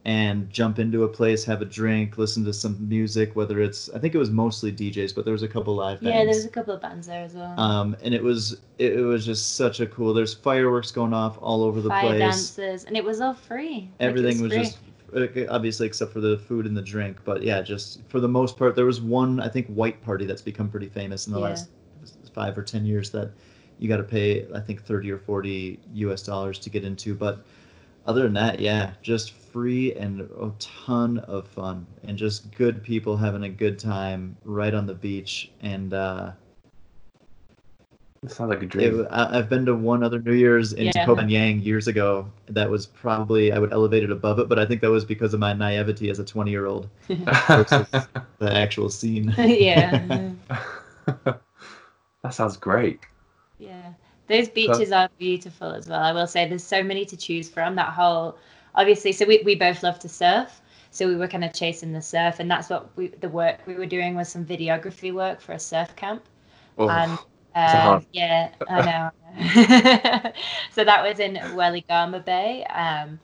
[0.07, 3.37] and jump into a place, have a drink, listen to some music.
[3.37, 6.15] Whether it's I think it was mostly DJs, but there was a couple live bands.
[6.15, 7.59] Yeah, there's a couple of bands there as well.
[7.61, 10.15] Um, and it was it, it was just such a cool.
[10.15, 12.19] There's fireworks going off all over the fire place.
[12.21, 13.73] dances, and it was all free.
[13.75, 14.63] Like, it Everything was free.
[14.63, 14.79] just
[15.51, 18.77] obviously except for the food and the drink, but yeah, just for the most part,
[18.77, 21.47] there was one I think white party that's become pretty famous in the Yeah.
[21.47, 21.69] last
[22.33, 23.33] five or ten years that
[23.79, 26.23] you got to pay I think thirty or forty U.S.
[26.23, 27.45] dollars to get into, but
[28.07, 33.17] other than that, yeah, just free and a ton of fun and just good people
[33.17, 35.93] having a good time right on the beach and.
[35.93, 36.31] uh
[38.23, 39.07] That sounds like a it, dream.
[39.11, 41.05] I, I've been to one other New Year's in Yeah.
[41.07, 42.31] Koh Yang years ago.
[42.49, 45.33] That was probably I would elevate it above it, but I think that was because
[45.35, 46.89] of my naivety as a 20 year old.
[47.09, 47.89] versus-
[48.39, 49.35] The actual scene.
[49.39, 50.31] yeah,
[51.07, 53.01] that sounds great.
[53.59, 53.93] yeah.
[54.31, 56.01] Those beaches are beautiful as well.
[56.01, 57.75] I will say there's so many to choose from.
[57.75, 58.38] That whole,
[58.77, 60.61] obviously, so we, we both love to surf.
[60.93, 63.75] So we were kind of chasing the surf, and that's what we the work we
[63.75, 66.23] were doing was some videography work for a surf camp.
[66.79, 67.19] Oh, and
[67.57, 69.11] um, yeah, I
[70.23, 70.33] know.
[70.73, 72.64] So that was in Weligama Bay.
[72.66, 73.19] Um,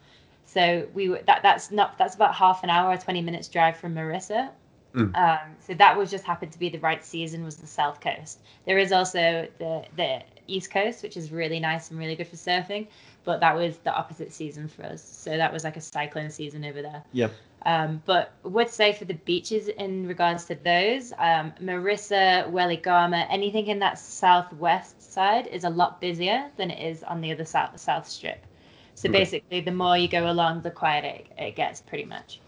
[0.44, 3.94] so we were that that's not that's about half an hour, twenty minutes drive from
[3.94, 4.50] Mirissa.
[4.96, 5.14] Mm.
[5.16, 8.40] Um, so that was just happened to be the right season was the south coast.
[8.64, 12.36] There is also the the east coast, which is really nice and really good for
[12.36, 12.86] surfing,
[13.24, 15.02] but that was the opposite season for us.
[15.02, 17.02] So that was like a cyclone season over there.
[17.12, 17.32] Yep.
[17.64, 23.66] Um, but would say for the beaches in regards to those, um, Mirissa, Weligama, anything
[23.66, 27.78] in that southwest side is a lot busier than it is on the other south
[27.80, 28.46] south strip.
[28.94, 29.18] So Okay.
[29.18, 32.40] basically, the more you go along, the quieter it, it gets, pretty much.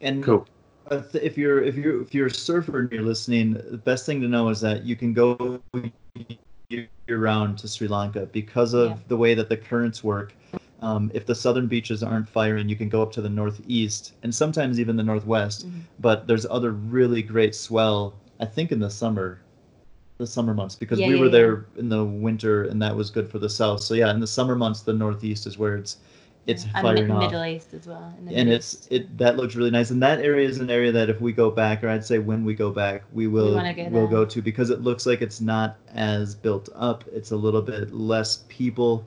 [0.00, 0.46] And Cool.
[0.90, 4.28] if you're if you're if you're a surfer and you're listening, the best thing to
[4.28, 5.60] know is that you can go
[6.72, 8.96] year round to Sri Lanka because of Yeah.
[9.08, 10.34] the way that the currents work.
[10.80, 14.34] Um, if the southern beaches aren't firing, you can go up to the northeast and
[14.34, 15.66] sometimes even the northwest.
[15.66, 15.82] Mhm.
[16.00, 18.14] But there's other really great swell.
[18.40, 19.38] I think in the summer,
[20.18, 23.10] the summer months because Yeah, we yeah, were there in the winter and that was
[23.10, 23.82] good for the south.
[23.82, 25.98] So yeah, in the summer months, the northeast is where it's
[26.46, 28.12] it's and firing Mi- off Middle East as well.
[28.18, 28.88] in the and Middle it's East.
[28.92, 31.50] it that looks really nice and that area is an area that if we go
[31.50, 34.18] back or i'd say when we go back we will wanna go will there.
[34.18, 37.92] go to because it looks like it's not as built up it's a little bit
[37.94, 39.04] less people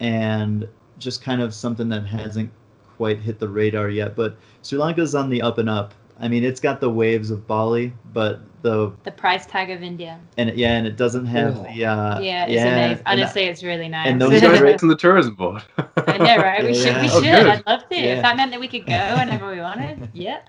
[0.00, 2.50] and just kind of something that hasn't
[2.96, 6.42] quite hit the radar yet but sri lanka's on the up and up i mean
[6.44, 10.18] it's got the waves of bali but the the price tag of India.
[10.38, 11.62] and it, yeah and it doesn't have Oh.
[11.62, 13.02] the uh Yeah, it's yeah, amazing.
[13.06, 14.08] and Honestly, it's really nice.
[14.08, 15.62] and those You guys are- are on the tourism board.
[15.78, 16.64] I know, right?
[16.64, 16.96] We Yeah, should.
[17.22, 17.36] We yeah.
[17.36, 17.46] Oh, should.
[17.46, 17.94] I'd love to.
[17.96, 18.16] Yeah.
[18.16, 20.40] If that meant that we could go whenever we wanted, yeah.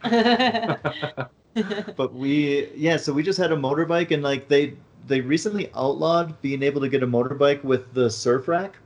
[1.96, 4.74] but we yeah so we just had a motorbike and like they
[5.08, 8.78] they recently outlawed being able to get a motorbike with the surf rack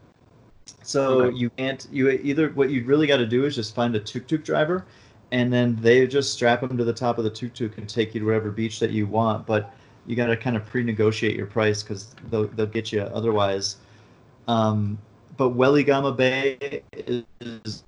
[0.84, 1.38] so Okay.
[1.38, 4.44] you can't you either what you really got to do is just find a tuk-tuk
[4.44, 4.86] driver
[5.32, 8.20] and then they just strap them to the top of the tuk-tuk and take you
[8.20, 9.74] to whatever beach that you want but
[10.08, 13.78] you got to kind of pre-negotiate your price because they'll, they'll get you otherwise
[14.48, 14.98] um,
[15.38, 17.84] but Weligama Bay is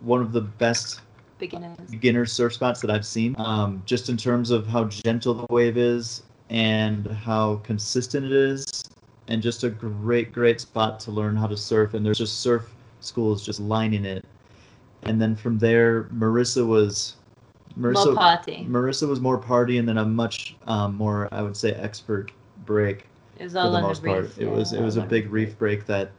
[0.00, 1.00] one of the best
[1.38, 1.90] Beginners.
[1.90, 3.34] beginner surf spots that I've seen.
[3.38, 8.84] Um, just in terms of how gentle the wave is and how consistent it is,
[9.28, 11.94] and just a great, great spot to learn how to surf.
[11.94, 14.24] And there's just surf schools just lining it.
[15.08, 17.16] And then from there, Mirissa was
[17.78, 18.06] Mirissa.
[18.06, 18.66] More party.
[18.68, 22.32] Mirissa was more party, and then a much um, more, I would say, expert
[22.64, 23.06] break
[23.38, 24.12] It was for the most reef.
[24.12, 24.38] part.
[24.38, 26.10] It was it was a big reef break that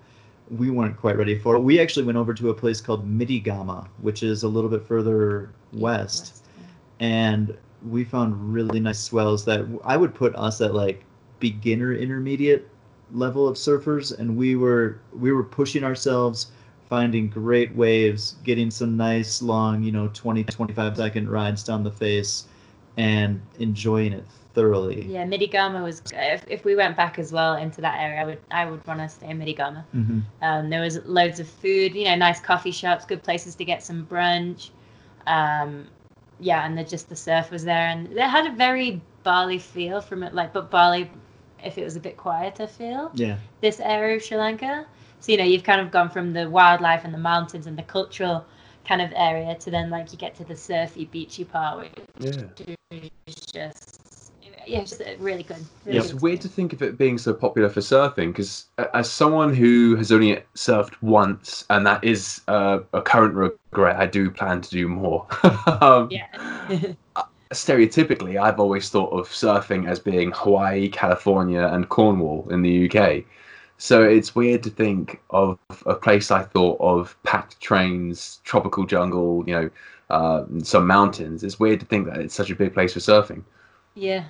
[0.49, 1.59] we weren't quite ready for.
[1.59, 5.51] We actually went over to a place called Midigama, which is a little bit further
[5.71, 6.65] Yeah, west, yeah.
[6.99, 11.03] and we found really nice swells that I would put us at like
[11.39, 12.67] beginner intermediate
[13.11, 16.51] level of surfers, and we were we were pushing ourselves.
[16.89, 21.91] Finding great waves, getting some nice long, you know, 20, 25 second rides down the
[21.91, 22.45] face,
[22.95, 24.23] and enjoying it
[24.53, 25.03] thoroughly.
[25.03, 26.01] Yeah, Midigama was.
[26.13, 28.99] If, if we went back as well into that area, I would I would want
[29.01, 29.83] to stay in Midigama.
[29.91, 33.65] hmm Um, there was loads of food, you know, nice coffee shops, good places to
[33.65, 34.69] get some brunch.
[35.27, 35.87] Um,
[36.39, 39.99] yeah, and the, just the surf was there, and it had a very Bali feel
[39.99, 41.09] from it, like, but Bali,
[41.63, 43.37] if it was a bit quieter feel, Yeah.
[43.59, 44.85] this area of Sri Lanka.
[45.19, 47.83] So you know, you've kind of gone from the wildlife and the mountains and the
[47.83, 48.45] cultural
[48.87, 52.43] kind of area to then like you get to the surfy, beachy part, which yeah.
[53.27, 53.97] is just
[54.67, 55.57] yeah, it's just really good.
[55.85, 59.09] Really It's good weird to think of it being so popular for surfing because, as
[59.09, 64.29] someone who has only surfed once, and that is uh, a current regret, I do
[64.29, 65.25] plan to do more.
[65.81, 66.27] um, Yeah.
[67.53, 73.23] stereotypically, I've always thought of surfing as being Hawaii, California, and Cornwall in the UK.
[73.77, 79.43] So it's weird to think of a place I thought of packed trains, tropical jungle,
[79.47, 79.69] you know,
[80.09, 81.43] uh, some mountains.
[81.43, 83.43] It's weird to think that it's such a big place for surfing.
[83.95, 84.23] yeah.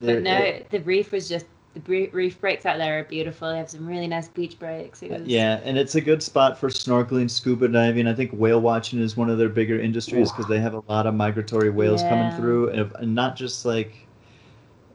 [0.00, 3.50] There- But no, the reef was just the reef breaks out there are beautiful.
[3.50, 5.02] They have some really nice beach breaks.
[5.02, 8.06] It was, Yeah, and it's a good spot for snorkeling, scuba diving.
[8.08, 11.06] I think whale watching is one of their bigger industries because they have a lot
[11.06, 14.08] of migratory whales coming through, and, and not just like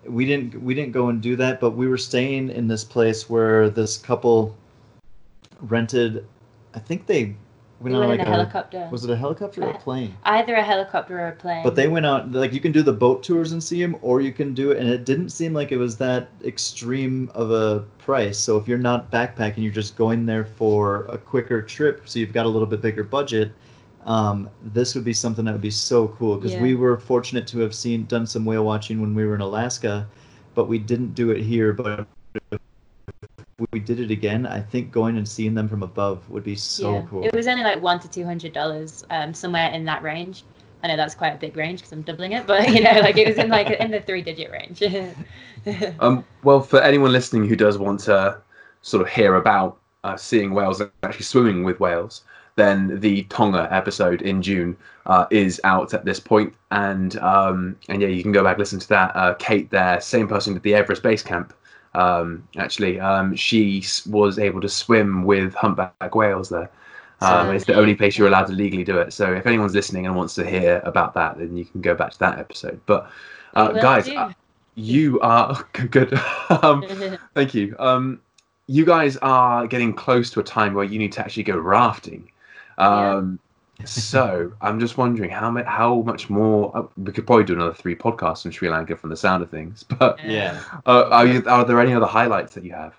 [0.07, 3.29] we didn't we didn't go and do that, but we were staying in this place
[3.29, 4.55] where this couple
[5.61, 6.25] rented.
[6.73, 7.35] I think they
[7.79, 8.87] We went on like in a, a helicopter.
[8.91, 10.13] was it a helicopter or a Uh, plane?
[10.25, 11.63] Either a helicopter or a plane.
[11.63, 14.21] But they went out like you can do the boat tours and see them, or
[14.21, 17.83] you can do it, and it didn't seem like it was that extreme of a
[17.97, 18.37] price.
[18.37, 22.33] So if you're not backpacking, you're just going there for a quicker trip, so you've
[22.33, 23.51] got a little bit bigger budget.
[24.05, 26.61] Um, this would be something that would be so cool because Yeah.
[26.61, 30.07] we were fortunate to have seen done some whale watching when we were in Alaska,
[30.53, 31.73] but we didn't do it here.
[31.73, 32.05] But
[32.51, 32.59] if
[33.71, 36.93] we did it again, I think going and seeing them from above would be so
[36.93, 37.05] yeah.
[37.09, 37.25] cool.
[37.25, 40.43] It was only like one to two hundred dollars, um, somewhere in that range.
[40.83, 43.17] I know that's quite a big range because I'm doubling it, but you know, like
[43.17, 44.83] it was in like in the three digit range.
[45.99, 48.39] Um, well, for anyone listening who does want to
[48.83, 52.21] sort of hear about uh, seeing whales and actually swimming with whales,
[52.55, 58.01] then the Tonga episode in June uh, is out at this point, and um, and
[58.01, 59.15] yeah, you can go back and listen to that.
[59.15, 61.53] Uh, Kate, there, same person at the Everest Base Camp,
[61.95, 66.69] um, actually, um, she was able to swim with humpback whales there.
[67.21, 69.13] Um, So it's the only place you're allowed to legally do it.
[69.13, 72.11] So if anyone's listening and wants to hear about that, then you can go back
[72.11, 72.79] to that episode.
[72.85, 73.09] But
[73.55, 74.33] uh, guys, uh,
[74.75, 76.13] you are good.
[76.49, 76.83] um,
[77.33, 77.75] thank you.
[77.79, 78.19] Um,
[78.67, 82.29] you guys are getting close to a time where you need to actually go rafting.
[82.77, 83.39] Um,
[83.83, 87.73] so I'm just wondering how much how much more uh, we could probably do another
[87.73, 89.83] three podcasts from Sri Lanka from the sound of things.
[89.99, 90.61] But yeah.
[90.85, 92.95] uh, are you are there any other highlights that you have?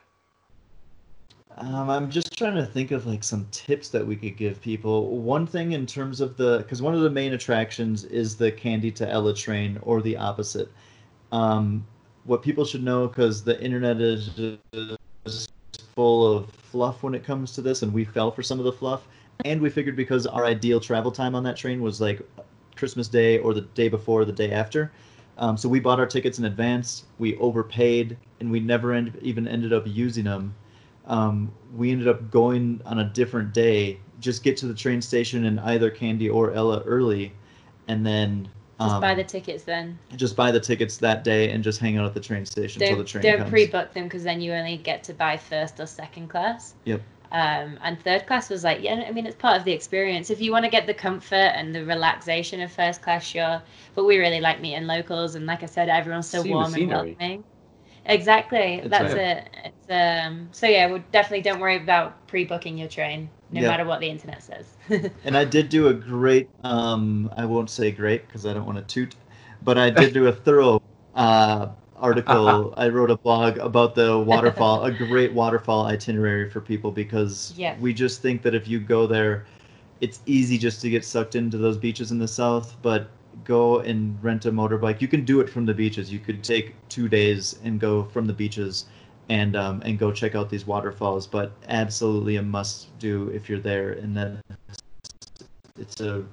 [1.59, 5.17] Um, I'm just trying to think of like some tips that we could give people.
[5.17, 8.95] One thing in terms of the, because one of the main attractions is the Kandy
[8.97, 10.71] to Ella train or the opposite.
[11.33, 11.87] Um,
[12.25, 14.59] what people should know, because the internet is,
[15.25, 15.49] is
[15.95, 18.73] full of fluff when it comes to this, and we fell for some of the
[18.73, 19.09] fluff.
[19.45, 22.21] And we figured because our ideal travel time on that train was like
[22.75, 24.93] Christmas Day or the day before, or the day after.
[25.39, 27.05] Um, so we bought our tickets in advance.
[27.19, 30.55] We overpaid, and we never end, even ended up using them
[31.07, 33.99] um, we ended up going on a different day.
[34.21, 37.33] Just get to the train station in either Kandy or Ella early,
[37.87, 38.49] and then
[38.81, 39.99] Just um, buy the tickets then.
[40.17, 42.97] just buy the tickets that day and just hang out at the train station until
[42.97, 43.51] the Don't, train don't comes.
[43.51, 46.75] pre-book them because then you only get to buy first or second class.
[46.85, 47.03] Yep.
[47.37, 50.31] Um, and third class was like, yeah, I mean, it's part of the experience.
[50.31, 53.61] If you want to get the comfort and the relaxation of first class, sure.
[53.95, 56.89] But we really like meeting locals, and like I said, everyone's so See warm and
[56.89, 57.45] welcoming.
[58.07, 59.51] Exactly, It's that's like- it.
[59.65, 60.49] It's um.
[60.53, 63.69] So yeah, well, definitely don't worry about pre-booking your train, no Yeah.
[63.69, 64.67] matter what the internet says.
[65.25, 68.79] And I did do a great, um, I won't say great because I don't want
[68.79, 69.15] to toot,
[69.63, 70.81] but I did do a thorough
[71.15, 71.67] uh,
[71.99, 72.75] article.
[72.77, 77.77] I wrote a blog about the waterfall, a great waterfall itinerary for people because Yeah.
[77.81, 79.47] we just think that if you go there,
[80.01, 83.09] it's easy just to get sucked into those beaches in the south, but
[83.45, 85.01] go and rent a motorbike.
[85.01, 86.13] You can do it from the beaches.
[86.13, 88.87] You could take two days and go from the beaches
[89.29, 91.27] and um, and go check out these waterfalls.
[91.27, 93.93] But absolutely a must do if you're there.
[93.93, 94.41] And then
[95.79, 96.25] it's a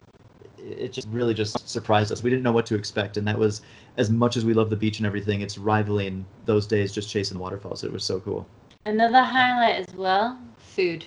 [0.57, 2.24] it just really just surprised us.
[2.24, 3.61] We didn't know what to expect, and that was
[3.97, 5.41] as much as we love the beach and everything.
[5.41, 7.83] It's rivaling those days just chasing waterfalls.
[7.83, 8.47] It was so cool.
[8.85, 11.05] Another highlight as well, food.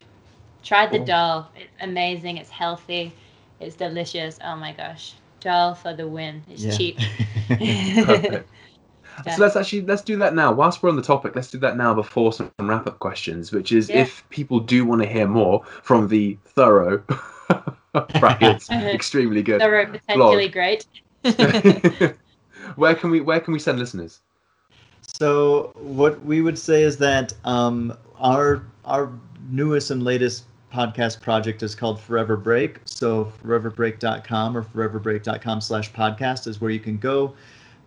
[0.62, 1.05] Tried the Oh.
[1.05, 1.51] dal.
[1.57, 2.39] It's amazing.
[2.39, 3.12] It's healthy.
[3.61, 4.39] It's delicious.
[4.45, 5.14] Oh my gosh.
[5.41, 6.43] Dal for the win.
[6.51, 6.76] It's Yeah.
[6.76, 6.99] cheap.
[7.49, 8.49] Perfect.
[9.24, 10.53] So let's actually let's do that now.
[10.53, 13.72] Whilst we're on the topic, let's do that now before some wrap up questions, which
[13.72, 14.01] is Yeah.
[14.03, 17.03] if people do want to hear more from the thorough
[18.20, 19.61] brackets, extremely good.
[19.61, 20.87] They're potentially great.
[22.75, 24.21] Where can we where can we send listeners?
[25.03, 29.12] So what we would say is that um, our our
[29.51, 32.81] newest and latest podcast project is called Forever Break.
[32.85, 37.35] So foreverbreak.com or foreverbreak.com slash podcast is where you can go.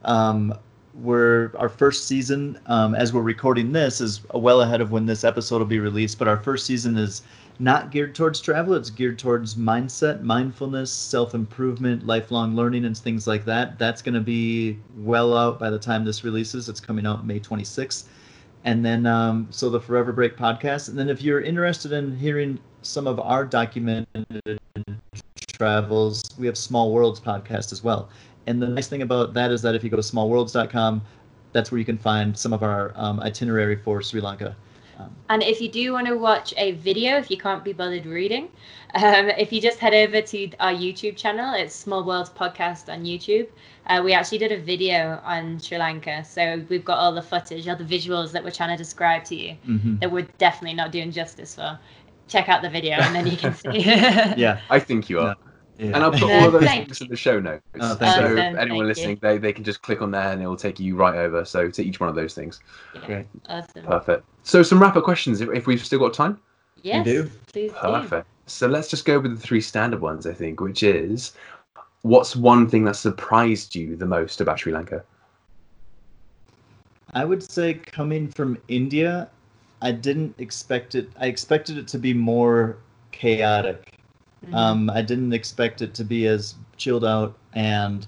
[0.04, 0.54] Um,
[0.96, 5.24] we're our first season, um, as we're recording this, is well ahead of when this
[5.24, 6.18] episode will be released.
[6.18, 7.22] But our first season is
[7.60, 8.74] not geared towards travel.
[8.74, 13.78] It's geared towards mindset, mindfulness, self improvement, lifelong learning, and things like that.
[13.78, 16.70] That's going to be well out by the time this releases.
[16.70, 18.06] It's coming out May 26th.
[18.64, 20.90] And then, um, so the Forever Break podcast.
[20.90, 24.60] And then, if you're interested in hearing some of our documented
[25.36, 28.10] travels, we have Small Worlds podcast as well.
[28.48, 31.02] And the nice thing about that is that if you go to smallworlds.com,
[31.52, 34.56] that's where you can find some of our um, itinerary for Sri Lanka.
[35.00, 38.06] Um, And if you do want to watch a video, if you can't be bothered
[38.06, 38.50] reading,
[38.96, 43.06] um, if you just head over to our YouTube channel, it's Small Worlds Podcast on
[43.06, 43.48] YouTube.
[43.88, 47.68] Uh, we actually did a video on Sri Lanka, so we've got all the footage,
[47.68, 50.00] all the visuals that we're trying to describe to you mhm.
[50.02, 51.80] that we're definitely not doing justice for.
[52.28, 53.80] Check out the video, and then you can see.
[54.38, 54.60] Yeah.
[54.70, 55.36] I think you are.
[55.80, 55.92] Yeah.
[55.94, 57.64] And I'll put all of those thank links in the show notes.
[57.80, 58.26] Oh, so thank you.
[58.26, 60.58] if Awesome, anyone thank listening, they, they can just click on there and it will
[60.58, 61.46] take you right over.
[61.46, 62.60] So to each one of those things.
[63.06, 63.26] Great.
[63.48, 63.86] Awesome.
[63.86, 64.26] Perfect.
[64.44, 66.38] So some wrap up questions if, if we've still got time.
[66.82, 67.30] Yes, do.
[67.48, 67.78] please do.
[67.78, 68.28] Perfect.
[68.46, 71.34] So let's just go with the three standard ones, I think, which is
[72.02, 75.04] what's one thing that surprised you the most about Sri Lanka?
[77.14, 79.30] I would say coming from India,
[79.82, 81.10] I didn't expect it.
[81.20, 82.78] I expected it to be more
[83.12, 83.99] chaotic.
[84.48, 84.54] Mhm.
[84.54, 88.08] Um, I didn't expect it to be as chilled out and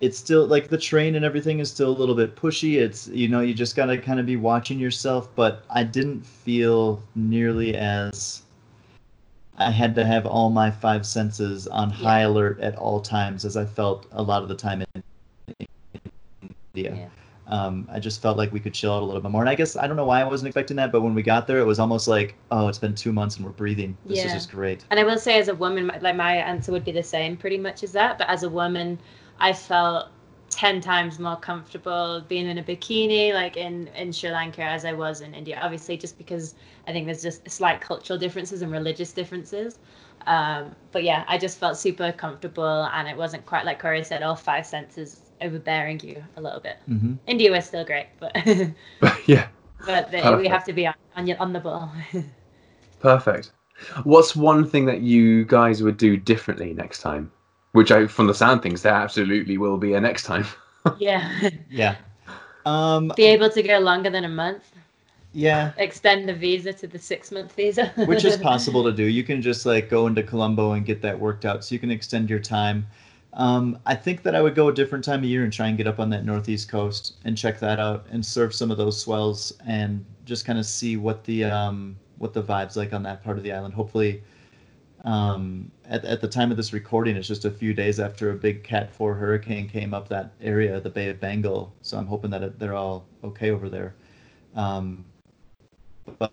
[0.00, 2.74] it's still like the train and everything is still a little bit pushy.
[2.74, 5.28] It's you know you just gotta kind of be watching yourself.
[5.36, 8.42] But I didn't feel nearly as
[9.58, 13.56] I had to have all my five senses on high alert at all times as
[13.56, 15.02] I felt a lot of the time in
[16.74, 16.96] India.
[16.96, 17.08] Yeah.
[17.52, 19.42] Um, I just felt like we could chill out a little bit more.
[19.42, 21.46] And I guess I don't know why I wasn't expecting that, but when we got
[21.46, 23.96] there, it was almost like, oh, it's been two months and we're breathing.
[24.06, 24.84] This is just great.
[24.90, 27.36] And I will say, as a woman, my- like my answer would be the same,
[27.36, 28.16] pretty much as that.
[28.18, 28.98] But as a woman,
[29.38, 30.08] I felt
[30.48, 34.94] ten times more comfortable being in a bikini, like in in Sri Lanka, as I
[34.94, 35.58] was in India.
[35.62, 36.54] Obviously, just because
[36.86, 39.78] I think there's just slight cultural differences and religious differences.
[40.26, 44.22] Um, but yeah, I just felt super comfortable, and it wasn't quite like Corey said,
[44.22, 46.76] all five senses overbearing you a little bit.
[46.86, 48.36] hmm India was still great, but
[49.26, 49.48] yeah,
[49.86, 51.92] but the, we have to be on on, on the ball.
[53.00, 53.52] perfect.
[54.04, 57.32] What's one thing that you guys would do differently next time?
[57.72, 60.44] Which, I, from the sound things, there absolutely will be a next time.
[60.98, 61.96] yeah, Yeah.
[62.64, 64.72] Um, be able to go longer than a month.
[65.32, 65.72] yeah.
[65.78, 67.92] extend the visa to the six month visa.
[68.04, 69.04] which is possible to do.
[69.04, 71.90] You can just like go into Colombo and get that worked out, so you can
[71.90, 72.86] extend your time.
[73.34, 75.78] Um, I think that I would go a different time of year and try and
[75.78, 79.00] get up on that northeast coast and check that out and surf some of those
[79.00, 83.24] swells and just kind of see what the um, what the vibes like on that
[83.24, 83.72] part of the island.
[83.72, 84.22] Hopefully,
[85.04, 88.34] um, at at the time of this recording, it's just a few days after a
[88.34, 91.72] big Cat Four hurricane came up that area, the Bay of Bengal.
[91.80, 93.94] So I'm hoping that it, they're all okay over there.
[94.54, 95.06] Um,
[96.18, 96.32] but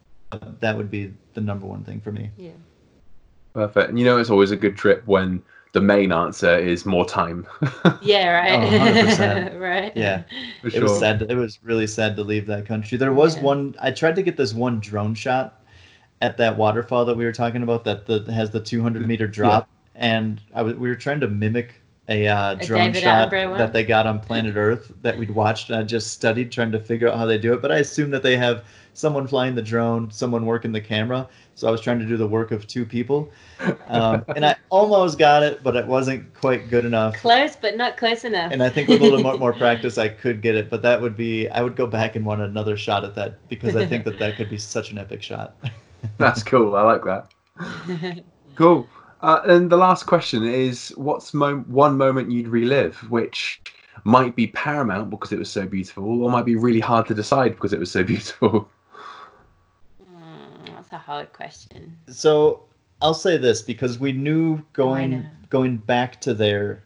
[0.60, 2.30] that would be the number one thing for me.
[2.38, 2.52] yeah.
[3.54, 3.90] Perfect.
[3.90, 5.42] And you know, it's always a good trip when
[5.74, 7.48] the main answer is more time.
[8.00, 8.64] Yeah, right.
[8.64, 9.60] Oh, 100%.
[9.60, 9.96] right.
[9.96, 10.24] Yeah.
[10.62, 11.22] For It was sad.
[11.30, 12.98] It was really sad to leave that country.
[12.98, 13.42] There was Yeah.
[13.42, 13.76] one.
[13.80, 15.62] I tried to get this one drone shot
[16.22, 19.70] at that waterfall that we were talking about that the, has the 200 meter drop,
[19.96, 21.79] and I was we were trying to mimic
[22.10, 25.80] a, uh, drone David shot that they got on planet Earth that we'd watched, and
[25.80, 27.62] I just studied trying to figure out how they do it.
[27.62, 31.30] But I assume that they have someone flying the drone, someone working the camera.
[31.56, 33.32] So I was trying to do the work of two people,
[33.88, 37.16] um, and I almost got it, but it wasn't quite good enough.
[37.16, 38.52] Close, but not close enough.
[38.52, 40.70] And I think with a little more, more practice, I could get it.
[40.70, 43.76] But that would be, I would go back and want another shot at that because
[43.76, 45.56] I think that that could be such an epic shot.
[46.18, 46.76] That's cool.
[46.76, 48.24] I like that.
[48.56, 48.90] Cool.
[49.22, 53.62] Uh, and the last question is what's mo- one moment you'd relive, which
[54.06, 57.50] might be paramount because it was so beautiful, or might be really hard to decide
[57.50, 58.70] because it was so beautiful?
[60.02, 61.98] Mm, that's a hard question.
[62.08, 62.64] So
[63.02, 64.64] I'll say this because we knew know.
[64.74, 66.84] going going back to there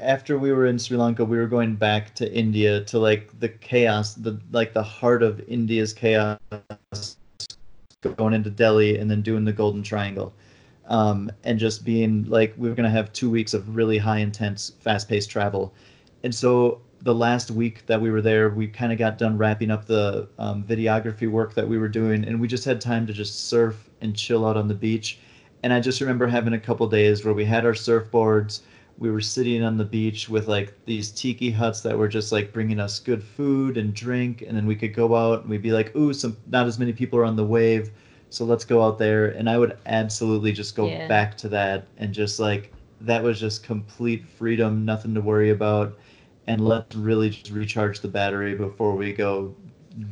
[0.00, 3.48] after we were in Sri Lanka, we were going back to India to like the
[3.48, 6.38] chaos, the like the heart of India's chaos,
[8.16, 10.32] going into Delhi and then doing the Golden Triangle,
[10.88, 14.72] um, and just being like we were gonna have two weeks of really high intense,
[14.80, 15.74] fast paced travel,
[16.22, 19.70] and so the last week that we were there, we kind of got done wrapping
[19.70, 23.12] up the um, videography work that we were doing, and we just had time to
[23.12, 25.18] just surf and chill out on the beach.
[25.62, 28.60] And I just remember having a couple days where we had our surfboards,
[28.98, 32.52] we were sitting on the beach with like these tiki huts that were just like
[32.52, 35.72] bringing us good food and drink, and then we could go out and we'd be
[35.72, 37.90] like, "Ooh, some not as many people are on the wave,
[38.36, 41.08] so let's go out there." And I would absolutely just go Yeah.
[41.08, 45.96] back to that and just like that was just complete freedom, nothing to worry about
[46.46, 49.54] and let's really just recharge the battery before we go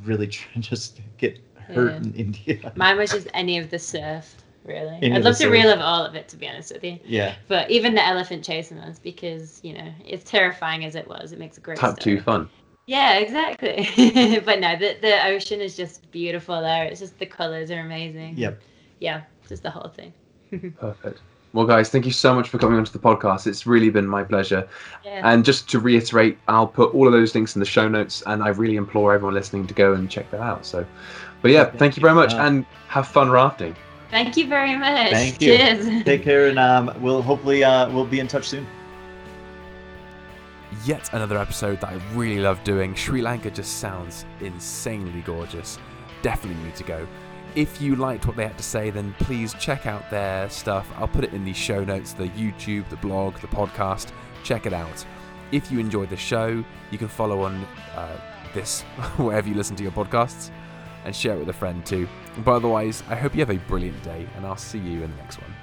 [0.05, 1.39] really try just get
[1.75, 1.97] hurt Yeah.
[1.99, 2.73] in India.
[2.77, 4.99] Mine was just any of the surf, really.
[5.03, 5.53] Any I'd love to surf.
[5.53, 6.99] relive all of it, to be honest with you.
[7.05, 11.33] yeah, But even the elephant chasing ones, because you know it's terrifying as it was,
[11.33, 12.17] it makes a great Type story.
[12.17, 12.49] two fun.
[12.87, 13.89] Yeah, exactly.
[14.45, 16.85] but no, the the ocean is just beautiful there.
[16.85, 18.37] It's just the colors are amazing.
[18.37, 18.61] yep.
[19.01, 20.13] Yeah, just the whole thing.
[20.81, 21.21] Perfect.
[21.53, 23.47] Well, guys, thank you so much for coming onto the podcast.
[23.47, 24.67] It's really been my pleasure.
[25.05, 25.21] Yeah.
[25.25, 28.43] And just to reiterate, I'll put all of those links in the show notes, and
[28.43, 30.67] I really implore everyone listening to go and check that out.
[30.67, 30.85] So,
[31.43, 32.47] but yeah, thank you very much, Yeah.
[32.49, 33.77] and have fun rafting.
[34.11, 35.11] Thank you very much.
[35.11, 35.57] Thank you.
[35.57, 36.05] Cheers.
[36.05, 38.67] Take care, and um, we'll hopefully uh, we'll be in touch soon.
[40.85, 42.95] Yet another episode that I really love doing.
[42.95, 45.79] Sri Lanka just sounds insanely gorgeous.
[46.23, 47.07] Definitely need to go.
[47.55, 50.91] If you liked what they had to say, then please check out their stuff.
[50.97, 54.11] I'll put it in the show notes the YouTube, the blog, the podcast.
[54.43, 55.05] Check it out.
[55.53, 57.65] If you enjoyed the show, you can follow on
[57.95, 58.17] uh,
[58.55, 58.81] this
[59.17, 60.51] wherever you listen to your podcasts
[61.05, 62.09] and share it with a friend too.
[62.39, 65.17] But otherwise, I hope you have a brilliant day, and I'll see you in the
[65.19, 65.54] next one.